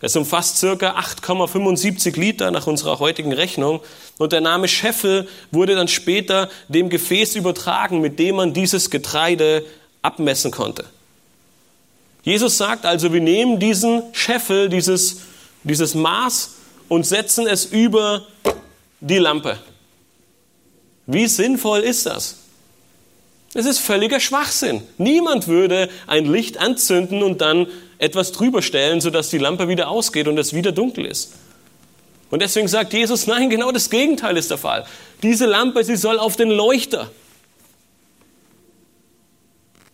[0.00, 3.80] Es umfasst circa 8,75 Liter nach unserer heutigen Rechnung.
[4.18, 9.64] Und der Name Scheffel wurde dann später dem Gefäß übertragen, mit dem man dieses Getreide
[10.02, 10.86] abmessen konnte.
[12.22, 15.22] Jesus sagt also, wir nehmen diesen Scheffel, dieses,
[15.64, 16.54] dieses Maß
[16.88, 18.26] und setzen es über
[19.00, 19.58] die Lampe.
[21.06, 22.36] Wie sinnvoll ist das?
[23.54, 24.82] Es ist völliger Schwachsinn.
[24.98, 27.66] Niemand würde ein Licht anzünden und dann
[27.98, 31.32] etwas drüber stellen, sodass die Lampe wieder ausgeht und es wieder dunkel ist.
[32.30, 34.86] Und deswegen sagt Jesus, nein, genau das Gegenteil ist der Fall.
[35.22, 37.10] Diese Lampe, sie soll auf den Leuchter.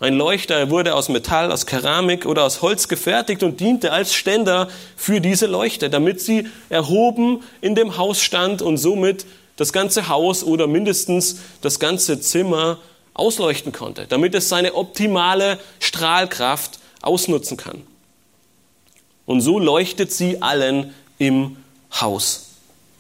[0.00, 4.68] Ein Leuchter wurde aus Metall, aus Keramik oder aus Holz gefertigt und diente als Ständer
[4.96, 10.44] für diese Leuchte, damit sie erhoben in dem Haus stand und somit das ganze Haus
[10.44, 12.78] oder mindestens das ganze Zimmer
[13.12, 17.82] ausleuchten konnte, damit es seine optimale Strahlkraft ausnutzen kann.
[19.26, 21.56] Und so leuchtet sie allen im
[22.00, 22.50] Haus.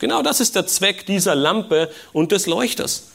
[0.00, 3.07] Genau das ist der Zweck dieser Lampe und des Leuchters.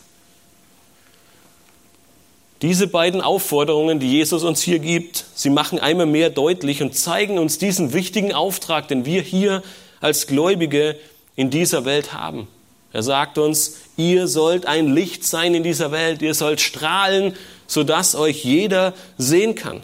[2.64, 7.38] Diese beiden Aufforderungen, die Jesus uns hier gibt, sie machen einmal mehr deutlich und zeigen
[7.38, 9.62] uns diesen wichtigen Auftrag, den wir hier
[10.00, 10.98] als Gläubige
[11.36, 12.48] in dieser Welt haben.
[12.94, 17.36] Er sagt uns, ihr sollt ein Licht sein in dieser Welt, ihr sollt strahlen,
[17.68, 19.84] sodass euch jeder sehen kann.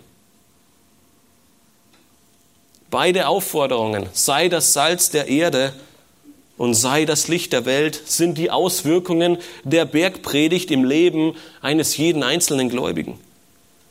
[2.90, 5.74] Beide Aufforderungen, sei das Salz der Erde
[6.60, 12.22] und sei das Licht der Welt, sind die Auswirkungen der Bergpredigt im Leben eines jeden
[12.22, 13.18] einzelnen Gläubigen.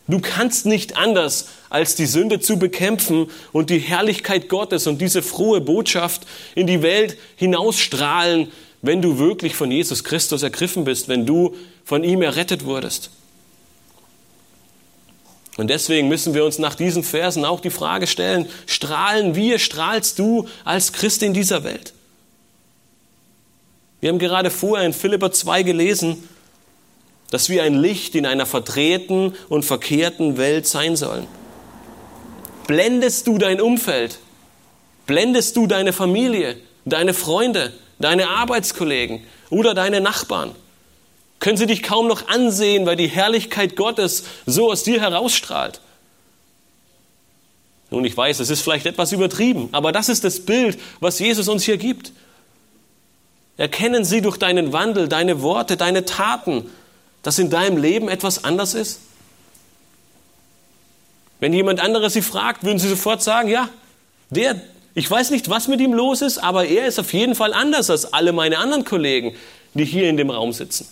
[0.06, 5.22] Du kannst nicht anders, als die Sünde zu bekämpfen und die Herrlichkeit Gottes und diese
[5.22, 8.52] frohe Botschaft in die Welt hinausstrahlen,
[8.82, 13.08] wenn du wirklich von Jesus Christus ergriffen bist, wenn du von ihm errettet wurdest.
[15.56, 20.18] Und deswegen müssen wir uns nach diesen Versen auch die Frage stellen, strahlen wir, strahlst
[20.18, 21.94] du als Christ in dieser Welt?
[24.00, 26.28] Wir haben gerade vorher in Philippa 2 gelesen,
[27.30, 31.26] dass wir ein Licht in einer verdrehten und verkehrten Welt sein sollen.
[32.66, 34.18] Blendest du dein Umfeld?
[35.06, 40.54] Blendest du deine Familie, deine Freunde, deine Arbeitskollegen oder deine Nachbarn?
[41.40, 45.80] Können sie dich kaum noch ansehen, weil die Herrlichkeit Gottes so aus dir herausstrahlt?
[47.90, 51.48] Nun, ich weiß, es ist vielleicht etwas übertrieben, aber das ist das Bild, was Jesus
[51.48, 52.12] uns hier gibt.
[53.58, 56.70] Erkennen sie durch deinen Wandel, deine Worte, deine Taten,
[57.22, 59.00] dass in deinem Leben etwas anders ist?
[61.40, 63.68] Wenn jemand anderes sie fragt, würden sie sofort sagen, ja,
[64.30, 64.60] der,
[64.94, 67.90] ich weiß nicht, was mit ihm los ist, aber er ist auf jeden Fall anders
[67.90, 69.34] als alle meine anderen Kollegen,
[69.74, 70.86] die hier in dem Raum sitzen.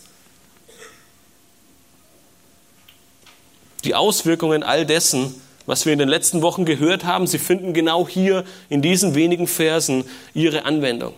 [3.85, 8.09] Die Auswirkungen all dessen, was wir in den letzten Wochen gehört haben, sie finden genau
[8.09, 11.15] hier in diesen wenigen Versen ihre Anwendung.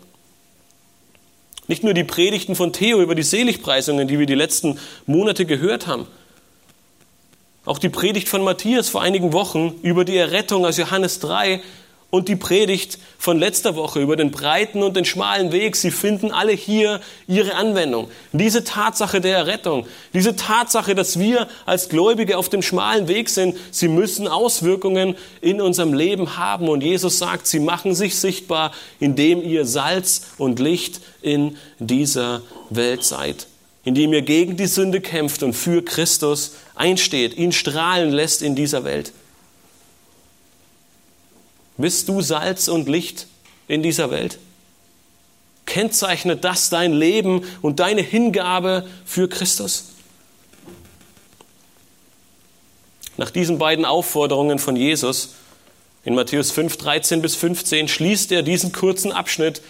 [1.69, 5.87] Nicht nur die Predigten von Theo über die Seligpreisungen, die wir die letzten Monate gehört
[5.87, 6.07] haben,
[7.67, 11.61] auch die Predigt von Matthias vor einigen Wochen über die Errettung aus Johannes 3
[12.11, 16.31] und die Predigt von letzter Woche über den breiten und den schmalen Weg, sie finden
[16.33, 18.09] alle hier ihre Anwendung.
[18.33, 23.59] Diese Tatsache der Errettung, diese Tatsache, dass wir als Gläubige auf dem schmalen Weg sind,
[23.71, 26.69] sie müssen Auswirkungen in unserem Leben haben.
[26.69, 32.41] Und Jesus sagt, sie machen sich sichtbar, indem ihr Salz und Licht in dieser
[32.71, 33.49] Welt seid.
[33.85, 38.85] Indem ihr gegen die Sünde kämpft und für Christus einsteht, ihn strahlen lässt in dieser
[38.85, 39.13] Welt.
[41.79, 43.29] Bist du Salz und Licht
[43.69, 44.39] in dieser Welt?
[45.65, 49.91] Kennzeichnet das dein Leben und deine Hingabe für Christus?
[53.17, 55.35] Nach diesen beiden Aufforderungen von Jesus
[56.05, 59.63] in Matthäus 5, 13 bis 15 schließt er diesen kurzen Abschnitt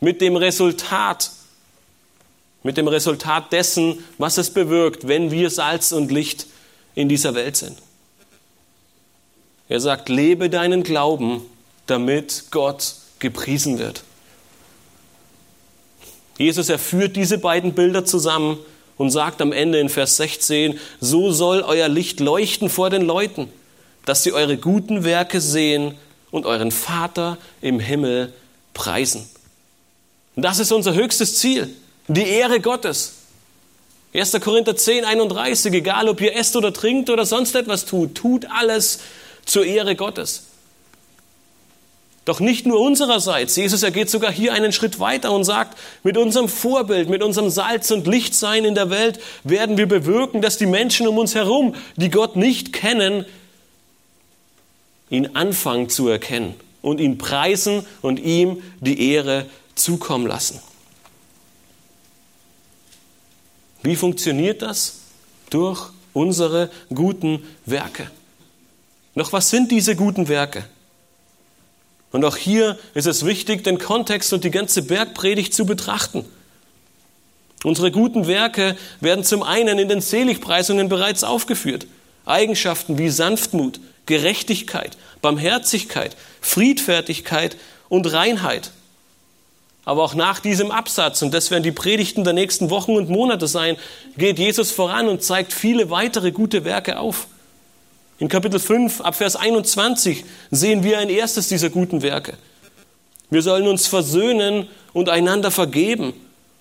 [0.00, 1.30] mit dem Resultat,
[2.62, 6.46] mit dem Resultat dessen, was es bewirkt, wenn wir Salz und Licht
[6.94, 7.78] in dieser Welt sind.
[9.68, 11.42] Er sagt, lebe deinen Glauben
[11.86, 14.02] damit Gott gepriesen wird.
[16.38, 18.58] Jesus erführt diese beiden Bilder zusammen
[18.96, 23.48] und sagt am Ende in Vers 16, so soll euer Licht leuchten vor den Leuten,
[24.04, 25.94] dass sie eure guten Werke sehen
[26.30, 28.32] und euren Vater im Himmel
[28.72, 29.28] preisen.
[30.36, 31.70] Das ist unser höchstes Ziel,
[32.08, 33.14] die Ehre Gottes.
[34.12, 34.32] 1.
[34.40, 39.00] Korinther 10, 31, egal ob ihr esst oder trinkt oder sonst etwas tut, tut alles
[39.44, 40.44] zur Ehre Gottes.
[42.24, 43.54] Doch nicht nur unsererseits.
[43.54, 47.50] Jesus, er geht sogar hier einen Schritt weiter und sagt, mit unserem Vorbild, mit unserem
[47.50, 51.74] Salz und Lichtsein in der Welt werden wir bewirken, dass die Menschen um uns herum,
[51.96, 53.26] die Gott nicht kennen,
[55.10, 59.44] ihn anfangen zu erkennen und ihn preisen und ihm die Ehre
[59.74, 60.60] zukommen lassen.
[63.82, 65.00] Wie funktioniert das?
[65.50, 68.10] Durch unsere guten Werke.
[69.14, 70.64] Doch was sind diese guten Werke?
[72.14, 76.24] Und auch hier ist es wichtig, den Kontext und die ganze Bergpredigt zu betrachten.
[77.64, 81.88] Unsere guten Werke werden zum einen in den Seligpreisungen bereits aufgeführt.
[82.24, 87.56] Eigenschaften wie Sanftmut, Gerechtigkeit, Barmherzigkeit, Friedfertigkeit
[87.88, 88.70] und Reinheit.
[89.84, 93.48] Aber auch nach diesem Absatz, und das werden die Predigten der nächsten Wochen und Monate
[93.48, 93.76] sein,
[94.16, 97.26] geht Jesus voran und zeigt viele weitere gute Werke auf.
[98.18, 102.34] In Kapitel 5 ab Vers 21 sehen wir ein erstes dieser guten Werke.
[103.30, 106.12] Wir sollen uns versöhnen und einander vergeben.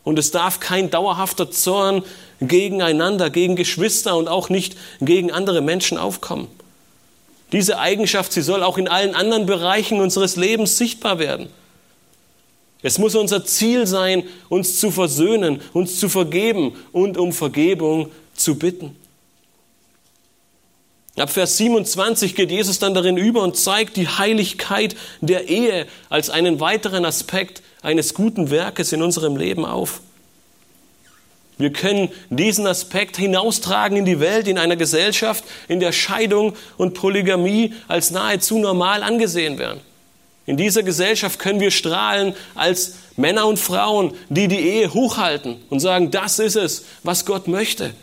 [0.03, 2.03] Und es darf kein dauerhafter Zorn
[2.41, 6.47] gegeneinander, gegen Geschwister und auch nicht gegen andere Menschen aufkommen.
[7.53, 11.47] Diese Eigenschaft, sie soll auch in allen anderen Bereichen unseres Lebens sichtbar werden.
[12.81, 18.55] Es muss unser Ziel sein, uns zu versöhnen, uns zu vergeben und um Vergebung zu
[18.55, 18.95] bitten.
[21.15, 26.31] Ab Vers 27 geht Jesus dann darin über und zeigt die Heiligkeit der Ehe als
[26.31, 30.01] einen weiteren Aspekt eines guten Werkes in unserem Leben auf.
[31.59, 36.95] Wir können diesen Aspekt hinaustragen in die Welt, in einer Gesellschaft, in der Scheidung und
[36.95, 39.81] Polygamie als nahezu normal angesehen werden.
[40.47, 45.79] In dieser Gesellschaft können wir strahlen als Männer und Frauen, die die Ehe hochhalten und
[45.79, 47.93] sagen, das ist es, was Gott möchte.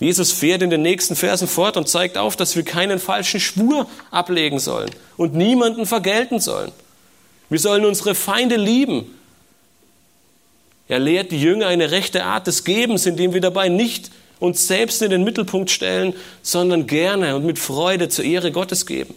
[0.00, 3.88] Jesus fährt in den nächsten Versen fort und zeigt auf, dass wir keinen falschen Schwur
[4.10, 6.70] ablegen sollen und niemanden vergelten sollen.
[7.50, 9.14] Wir sollen unsere Feinde lieben.
[10.86, 15.02] Er lehrt die Jünger eine rechte Art des Gebens, indem wir dabei nicht uns selbst
[15.02, 19.14] in den Mittelpunkt stellen, sondern gerne und mit Freude zur Ehre Gottes geben.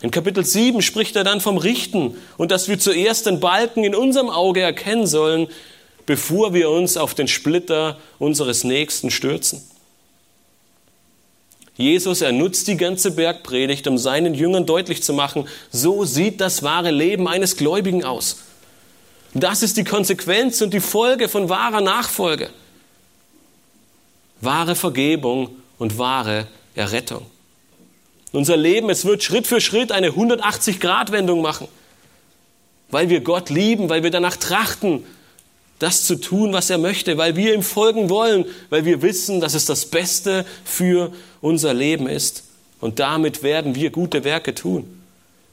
[0.00, 3.94] In Kapitel 7 spricht er dann vom Richten und dass wir zuerst den Balken in
[3.94, 5.48] unserem Auge erkennen sollen,
[6.10, 9.62] bevor wir uns auf den Splitter unseres Nächsten stürzen.
[11.76, 16.64] Jesus, er nutzt die ganze Bergpredigt, um seinen Jüngern deutlich zu machen, so sieht das
[16.64, 18.38] wahre Leben eines Gläubigen aus.
[19.34, 22.50] Das ist die Konsequenz und die Folge von wahrer Nachfolge.
[24.40, 27.24] Wahre Vergebung und wahre Errettung.
[28.32, 31.68] Unser Leben, es wird Schritt für Schritt eine 180-Grad-Wendung machen,
[32.88, 35.04] weil wir Gott lieben, weil wir danach trachten,
[35.80, 39.54] das zu tun, was er möchte, weil wir ihm folgen wollen, weil wir wissen, dass
[39.54, 42.44] es das Beste für unser Leben ist.
[42.80, 45.00] Und damit werden wir gute Werke tun.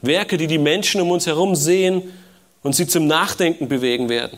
[0.02, 2.04] Werke, die die Menschen um uns herum sehen
[2.62, 4.38] und sie zum Nachdenken bewegen werden.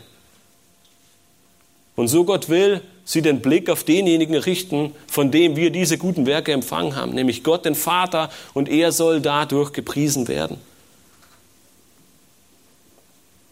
[1.95, 6.27] Und so Gott will, sie den Blick auf denjenigen richten, von dem wir diese guten
[6.27, 10.57] Werke empfangen haben, nämlich Gott den Vater, und er soll dadurch gepriesen werden.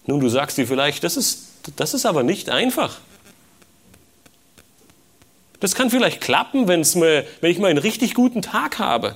[0.06, 2.98] Nun, du sagst dir vielleicht, das ist, das ist aber nicht einfach.
[5.60, 9.16] Das kann vielleicht klappen, wenn's mir, wenn ich mal einen richtig guten Tag habe,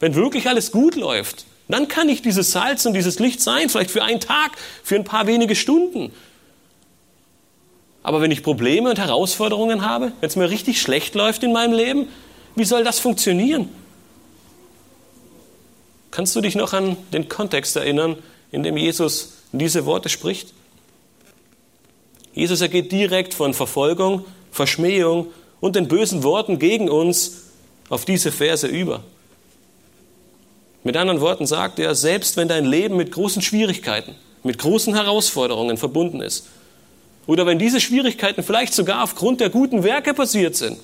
[0.00, 1.46] wenn wirklich alles gut läuft.
[1.68, 4.52] Dann kann ich dieses Salz und dieses Licht sein, vielleicht für einen Tag,
[4.82, 6.12] für ein paar wenige Stunden.
[8.02, 11.72] Aber wenn ich Probleme und Herausforderungen habe, wenn es mir richtig schlecht läuft in meinem
[11.72, 12.08] Leben,
[12.54, 13.70] wie soll das funktionieren?
[16.10, 18.16] Kannst du dich noch an den Kontext erinnern,
[18.52, 20.52] in dem Jesus diese Worte spricht?
[22.34, 25.28] Jesus er geht direkt von Verfolgung, Verschmähung
[25.60, 27.44] und den bösen Worten gegen uns
[27.88, 29.02] auf diese Verse über.
[30.82, 35.78] Mit anderen Worten sagt er, selbst wenn dein Leben mit großen Schwierigkeiten, mit großen Herausforderungen
[35.78, 36.46] verbunden ist,
[37.26, 40.78] oder wenn diese Schwierigkeiten vielleicht sogar aufgrund der guten Werke passiert sind,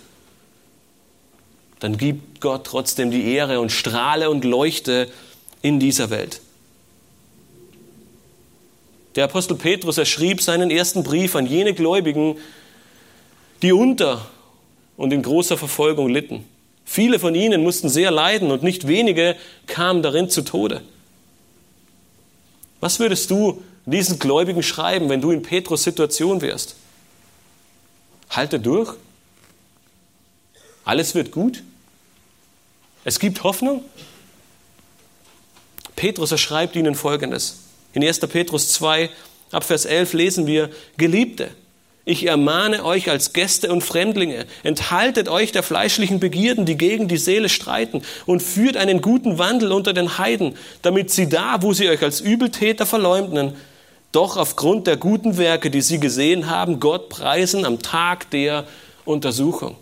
[1.80, 5.08] dann gibt Gott trotzdem die Ehre und strahle und leuchte
[5.60, 6.40] in dieser Welt.
[9.16, 12.38] Der Apostel Petrus, er schrieb seinen ersten Brief an jene Gläubigen,
[13.62, 14.26] die unter
[14.96, 16.44] und in großer Verfolgung litten.
[16.84, 19.36] Viele von ihnen mussten sehr leiden und nicht wenige
[19.66, 20.82] kamen darin zu Tode.
[22.80, 26.76] Was würdest du diesen Gläubigen schreiben, wenn du in Petrus Situation wärst?
[28.30, 28.94] Halte durch.
[30.84, 31.62] Alles wird gut.
[33.04, 33.84] Es gibt Hoffnung.
[35.96, 37.58] Petrus er schreibt ihnen Folgendes.
[37.92, 38.20] In 1.
[38.20, 39.10] Petrus 2,
[39.50, 41.50] ab Vers 11 lesen wir, Geliebte,
[42.04, 47.18] ich ermahne euch als Gäste und Fremdlinge, enthaltet euch der fleischlichen Begierden, die gegen die
[47.18, 51.88] Seele streiten, und führt einen guten Wandel unter den Heiden, damit sie da, wo sie
[51.88, 53.54] euch als Übeltäter verleumden,
[54.12, 58.66] doch aufgrund der guten Werke, die sie gesehen haben, Gott preisen am Tag der
[59.04, 59.76] Untersuchung.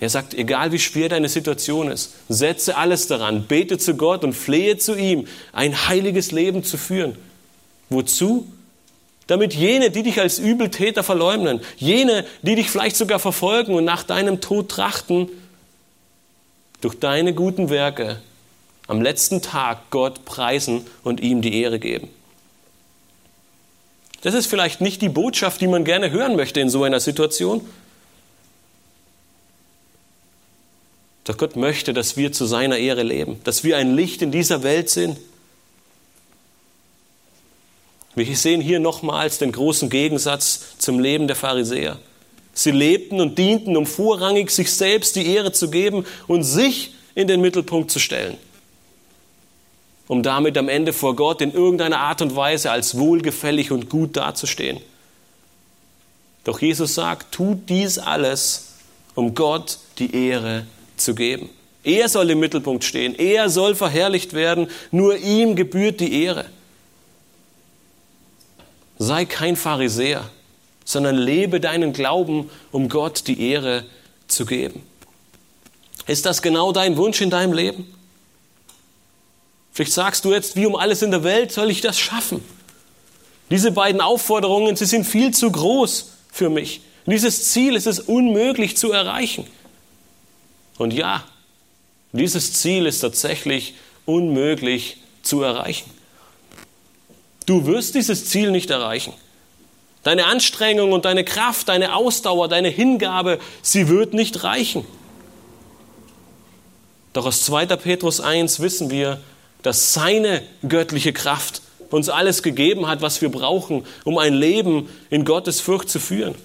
[0.00, 4.32] Er sagt, egal wie schwer deine Situation ist, setze alles daran, bete zu Gott und
[4.32, 7.16] flehe zu ihm, ein heiliges Leben zu führen.
[7.90, 8.50] Wozu?
[9.26, 14.02] Damit jene, die dich als Übeltäter verleumden, jene, die dich vielleicht sogar verfolgen und nach
[14.02, 15.28] deinem Tod trachten,
[16.80, 18.20] durch deine guten Werke
[18.86, 22.08] am letzten Tag Gott preisen und ihm die Ehre geben.
[24.22, 27.60] Das ist vielleicht nicht die Botschaft, die man gerne hören möchte in so einer Situation.
[31.24, 34.62] Doch Gott möchte, dass wir zu seiner Ehre leben, dass wir ein Licht in dieser
[34.62, 35.18] Welt sind.
[38.14, 41.98] Wir sehen hier nochmals den großen Gegensatz zum Leben der Pharisäer.
[42.52, 47.28] Sie lebten und dienten, um vorrangig sich selbst die Ehre zu geben und sich in
[47.28, 48.36] den Mittelpunkt zu stellen,
[50.08, 54.16] um damit am Ende vor Gott in irgendeiner Art und Weise als wohlgefällig und gut
[54.16, 54.80] dazustehen.
[56.44, 58.72] Doch Jesus sagt, tut dies alles,
[59.14, 60.79] um Gott die Ehre zu
[61.14, 61.50] geben.
[61.82, 66.46] Er soll im Mittelpunkt stehen, er soll verherrlicht werden, nur ihm gebührt die Ehre.
[68.98, 70.28] Sei kein Pharisäer,
[70.84, 73.84] sondern lebe deinen Glauben, um Gott die Ehre
[74.28, 74.82] zu geben.
[76.06, 77.86] Ist das genau dein Wunsch in deinem Leben?
[79.72, 82.42] Vielleicht sagst du jetzt, wie um alles in der Welt soll ich das schaffen?
[83.50, 86.82] Diese beiden Aufforderungen, sie sind viel zu groß für mich.
[87.06, 89.46] Dieses Ziel ist es unmöglich zu erreichen.
[90.80, 91.24] Und ja,
[92.12, 93.74] dieses Ziel ist tatsächlich
[94.06, 95.90] unmöglich zu erreichen.
[97.44, 99.12] Du wirst dieses Ziel nicht erreichen.
[100.04, 104.86] Deine Anstrengung und deine Kraft, deine Ausdauer, deine Hingabe, sie wird nicht reichen.
[107.12, 107.66] Doch aus 2.
[107.66, 109.20] Petrus 1 wissen wir,
[109.60, 111.60] dass seine göttliche Kraft
[111.90, 116.36] uns alles gegeben hat, was wir brauchen, um ein Leben in Gottes Furcht zu führen.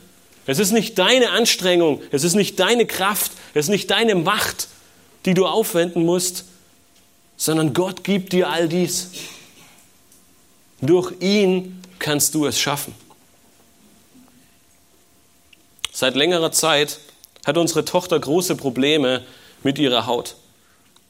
[0.46, 4.68] Es ist nicht deine Anstrengung, es ist nicht deine Kraft, es ist nicht deine Macht,
[5.26, 6.46] die du aufwenden musst,
[7.38, 9.10] sondern Gott gibt dir all dies.
[10.82, 12.94] Durch ihn kannst du es schaffen.
[15.92, 17.00] Seit längerer Zeit
[17.46, 19.24] hat unsere Tochter große Probleme
[19.64, 20.36] mit ihrer Haut.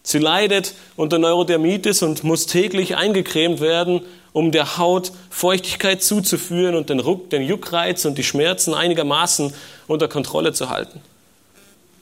[0.06, 4.02] Sie leidet unter Neurodermitis und muss täglich eingecremt werden,
[4.34, 9.52] um der Haut Feuchtigkeit zuzuführen und den, Ruck, den Juckreiz und die Schmerzen einigermaßen
[9.88, 11.02] unter Kontrolle zu halten.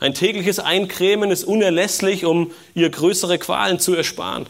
[0.01, 4.47] Ein tägliches Eincremen ist unerlässlich, um ihr größere Qualen zu ersparen.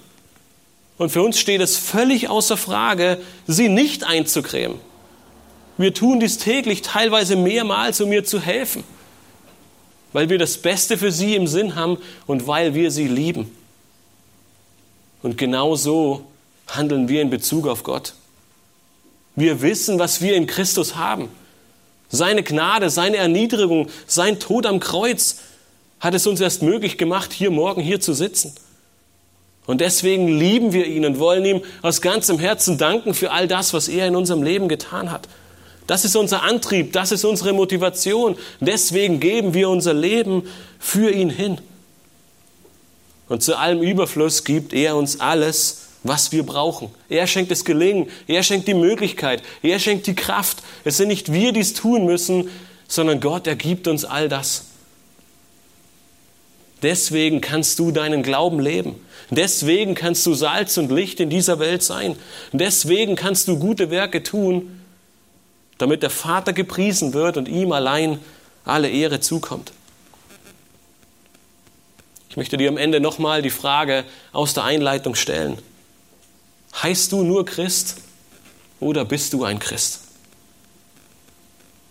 [0.97, 4.79] Und für uns steht es völlig außer Frage, sie nicht einzucremen.
[5.77, 8.83] Wir tun dies täglich, teilweise mehrmals, um ihr zu helfen
[10.14, 11.97] weil wir das Beste für sie im Sinn haben
[12.28, 13.51] und weil wir sie lieben.
[15.22, 16.26] Und genau so
[16.68, 18.14] handeln wir in Bezug auf Gott.
[19.36, 21.30] Wir wissen, was wir in Christus haben.
[22.09, 25.39] Seine Gnade, seine Erniedrigung, sein Tod am Kreuz
[25.99, 28.53] hat es uns erst möglich gemacht, hier morgen hier zu sitzen.
[29.66, 33.74] Und deswegen lieben wir ihn und wollen ihm aus ganzem Herzen danken für all das,
[33.74, 35.28] was er in unserem Leben getan hat.
[35.88, 38.38] Das ist unser Antrieb, das ist unsere Motivation.
[38.59, 40.43] Deswegen geben wir unser Leben
[40.79, 41.59] für ihn hin.
[43.27, 46.89] Und zu allem Überfluss gibt er uns alles, was wir brauchen.
[47.09, 50.61] Er schenkt das Gelingen, er schenkt die Möglichkeit, er schenkt die Kraft.
[50.84, 52.49] Es sind nicht wir, die es tun müssen,
[52.88, 54.65] sondern Gott, er gibt uns all das.
[56.81, 58.95] Deswegen kannst du deinen Glauben leben.
[59.29, 62.17] Deswegen kannst du Salz und Licht in dieser Welt sein.
[62.51, 64.82] Deswegen kannst du gute Werke tun,
[65.84, 68.17] damit der Vater gepriesen wird und ihm allein
[68.63, 69.73] alle Ehre zukommt.
[72.29, 75.57] Ich möchte dir am Ende nochmal die Frage aus der Einleitung stellen.
[76.81, 77.97] Heißt du nur Christ
[78.79, 79.99] oder bist du ein Christ?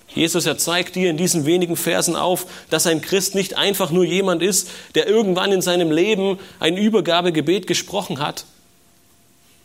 [0.08, 4.04] Jesus, er zeigt dir in diesen wenigen Versen auf, dass ein Christ nicht einfach nur
[4.04, 8.46] jemand ist, der irgendwann in seinem Leben ein Übergabegebet gesprochen hat,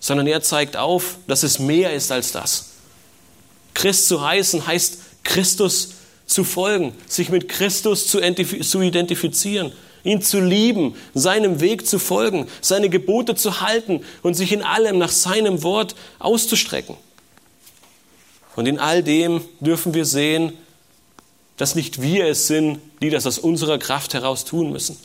[0.02, 2.77] sondern er zeigt auf, dass es mehr ist als das.
[3.78, 5.90] Christ zu heißen heißt Christus
[6.26, 9.72] zu folgen, sich mit Christus zu identifizieren,
[10.04, 14.98] ihn zu lieben, seinem Weg zu folgen, seine Gebote zu halten und sich in allem
[14.98, 16.98] nach seinem Wort auszustrecken.
[18.56, 20.54] Und in all dem dürfen wir sehen,
[21.58, 24.98] dass nicht wir es sind, die das aus unserer Kraft heraus tun müssen.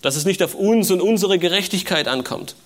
[0.00, 2.56] Dass es nicht auf uns und unsere Gerechtigkeit ankommt,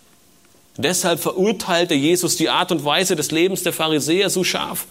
[0.79, 4.87] Deshalb verurteilte Jesus die Art und Weise des Lebens der Pharisäer so scharf.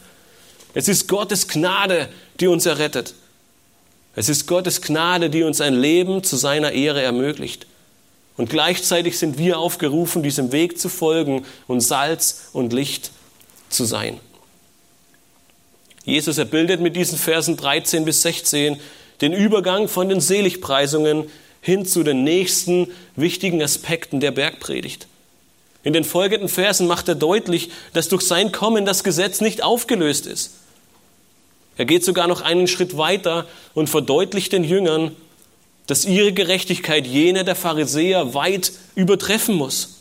[0.73, 2.09] Es ist Gottes Gnade,
[2.39, 3.13] die uns errettet.
[4.15, 7.67] Es ist Gottes Gnade, die uns ein Leben zu seiner Ehre ermöglicht.
[8.37, 13.11] Und gleichzeitig sind wir aufgerufen, diesem Weg zu folgen und Salz und Licht
[13.69, 14.19] zu sein.
[16.03, 18.79] Jesus erbildet mit diesen Versen 13 bis 16
[19.21, 21.29] den Übergang von den Seligpreisungen
[21.61, 25.07] hin zu den nächsten wichtigen Aspekten der Bergpredigt.
[25.85, 30.25] In den folgenden Versen macht er deutlich, dass durch sein Kommen das Gesetz nicht aufgelöst
[30.25, 30.55] ist.
[31.77, 35.15] Er geht sogar noch einen Schritt weiter und verdeutlicht den Jüngern,
[35.85, 39.99] dass ihre Gerechtigkeit jene der Pharisäer weit übertreffen muss.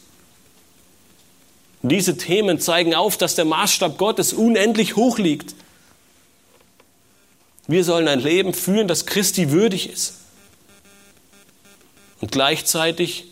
[1.83, 5.55] Diese Themen zeigen auf, dass der Maßstab Gottes unendlich hoch liegt.
[7.67, 10.15] Wir sollen ein Leben führen, das Christi würdig ist.
[12.23, 13.27] Und gleichzeitig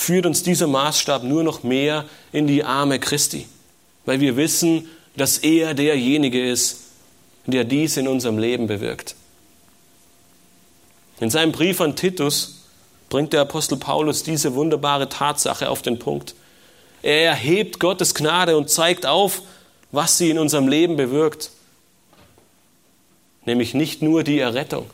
[0.00, 3.46] führt uns dieser Maßstab nur noch mehr in die Arme Christi,
[4.06, 6.84] weil wir wissen, dass er derjenige ist,
[7.44, 9.14] der dies in unserem Leben bewirkt.
[11.20, 12.62] In seinem Brief an Titus
[13.10, 16.34] bringt der Apostel Paulus diese wunderbare Tatsache auf den Punkt.
[17.02, 19.42] Er erhebt Gottes Gnade und zeigt auf,
[19.92, 21.50] was sie in unserem Leben bewirkt.
[23.44, 24.88] Nämlich nicht nur die Errettung.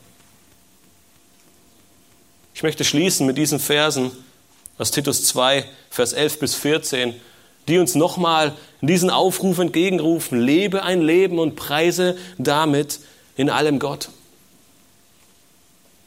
[2.54, 4.10] Ich möchte schließen mit diesen Versen
[4.78, 7.14] aus Titus 2, Vers 11 bis 14,
[7.68, 13.00] die uns nochmal diesen Aufruf entgegenrufen, lebe ein Leben und preise damit
[13.36, 14.08] in allem Gott.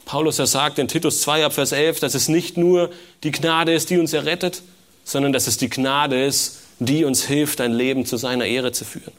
[0.04, 2.90] Paulus er sagt in Titus 2 ab Vers 11, dass es nicht nur
[3.22, 4.62] die Gnade ist, die uns errettet,
[5.04, 8.84] sondern dass es die Gnade ist, die uns hilft, ein Leben zu seiner Ehre zu
[8.84, 9.12] führen.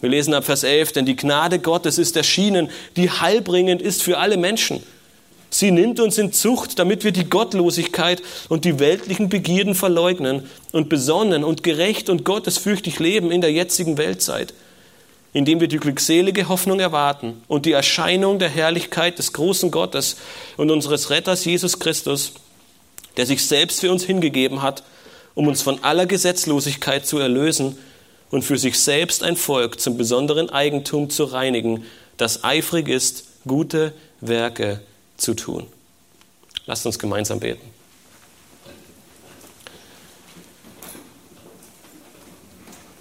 [0.00, 4.18] Wir lesen ab Vers 11, denn die Gnade Gottes ist erschienen, die heilbringend ist für
[4.18, 4.84] alle Menschen
[5.50, 10.88] Sie nimmt uns in Zucht, damit wir die Gottlosigkeit und die weltlichen Begierden verleugnen und
[10.88, 14.52] besonnen und gerecht und gottesfürchtig leben in der jetzigen Weltzeit,
[15.32, 20.16] indem wir die glückselige Hoffnung erwarten und die Erscheinung der Herrlichkeit des großen Gottes
[20.58, 22.32] und unseres Retters Jesus Christus,
[23.16, 24.82] der sich selbst für uns hingegeben hat,
[25.34, 27.78] um uns von aller Gesetzlosigkeit zu erlösen
[28.30, 31.84] und für sich selbst ein Volk zum besonderen Eigentum zu reinigen,
[32.18, 34.82] das eifrig ist, gute Werke
[35.18, 35.66] zu tun.
[36.66, 37.70] Lasst uns gemeinsam beten.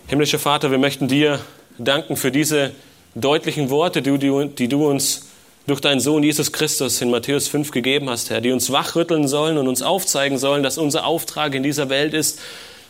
[0.07, 1.39] Himmlischer Vater, wir möchten dir
[1.77, 2.71] danken für diese
[3.13, 5.27] deutlichen Worte, die du, uns
[5.67, 9.57] durch deinen Sohn Jesus Christus in Matthäus 5 gegeben hast, Herr, die uns wachrütteln sollen
[9.57, 12.39] und uns aufzeigen sollen, dass unser Auftrag in dieser Welt ist,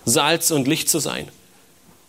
[0.06, 1.28] Salz und Licht zu sein.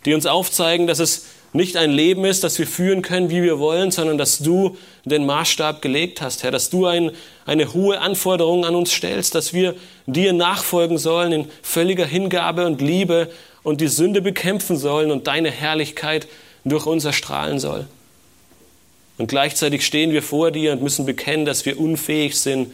[0.05, 1.25] Die uns aufzeigen, dass es
[1.59, 5.27] nicht ein Leben ist, das wir führen können, wie wir wollen, sondern dass du den
[5.27, 7.11] Maßstab gelegt hast, Herr, dass du ein,
[7.45, 9.75] eine hohe Anforderung an uns stellst, dass wir
[10.07, 13.29] dir nachfolgen sollen in völliger Hingabe und Liebe
[13.63, 16.29] und die Sünde bekämpfen sollen und deine Herrlichkeit
[16.65, 17.87] durch uns erstrahlen soll.
[19.19, 22.73] Und gleichzeitig stehen wir vor dir und müssen bekennen, dass wir unfähig sind,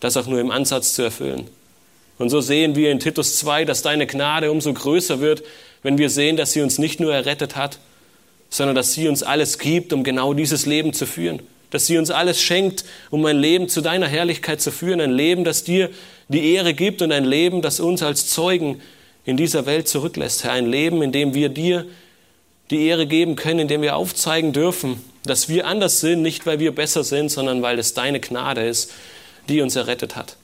[0.00, 1.48] das auch nur im Ansatz zu erfüllen.
[2.18, 5.42] Und so sehen wir in Titus 2, dass deine Gnade umso größer wird,
[5.82, 7.78] wenn wir sehen, dass sie uns nicht nur errettet hat,
[8.54, 11.42] sondern dass sie uns alles gibt, um genau dieses Leben zu führen.
[11.70, 15.00] Dass sie uns alles schenkt, um ein Leben zu deiner Herrlichkeit zu führen.
[15.00, 15.90] Ein Leben, das dir
[16.28, 18.80] die Ehre gibt und ein Leben, das uns als Zeugen
[19.24, 20.44] in dieser Welt zurücklässt.
[20.44, 21.84] Herr, ein Leben, in dem wir dir
[22.70, 26.60] die Ehre geben können, in dem wir aufzeigen dürfen, dass wir anders sind, nicht weil
[26.60, 28.92] wir besser sind, sondern weil es deine Gnade ist,
[29.48, 30.36] die uns errettet hat.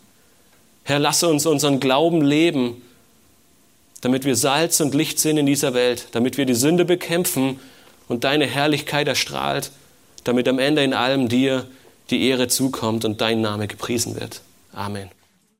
[0.83, 2.83] Herr, lasse uns unseren Glauben leben,
[4.01, 7.61] damit wir Salz und Licht sind in dieser Welt, damit wir die Sünde bekämpfen
[8.11, 9.71] und deine Herrlichkeit erstrahlt,
[10.25, 11.67] damit am Ende in allem dir
[12.11, 14.43] die Ehre zukommt und dein Name gepriesen wird.
[14.73, 15.11] Amen.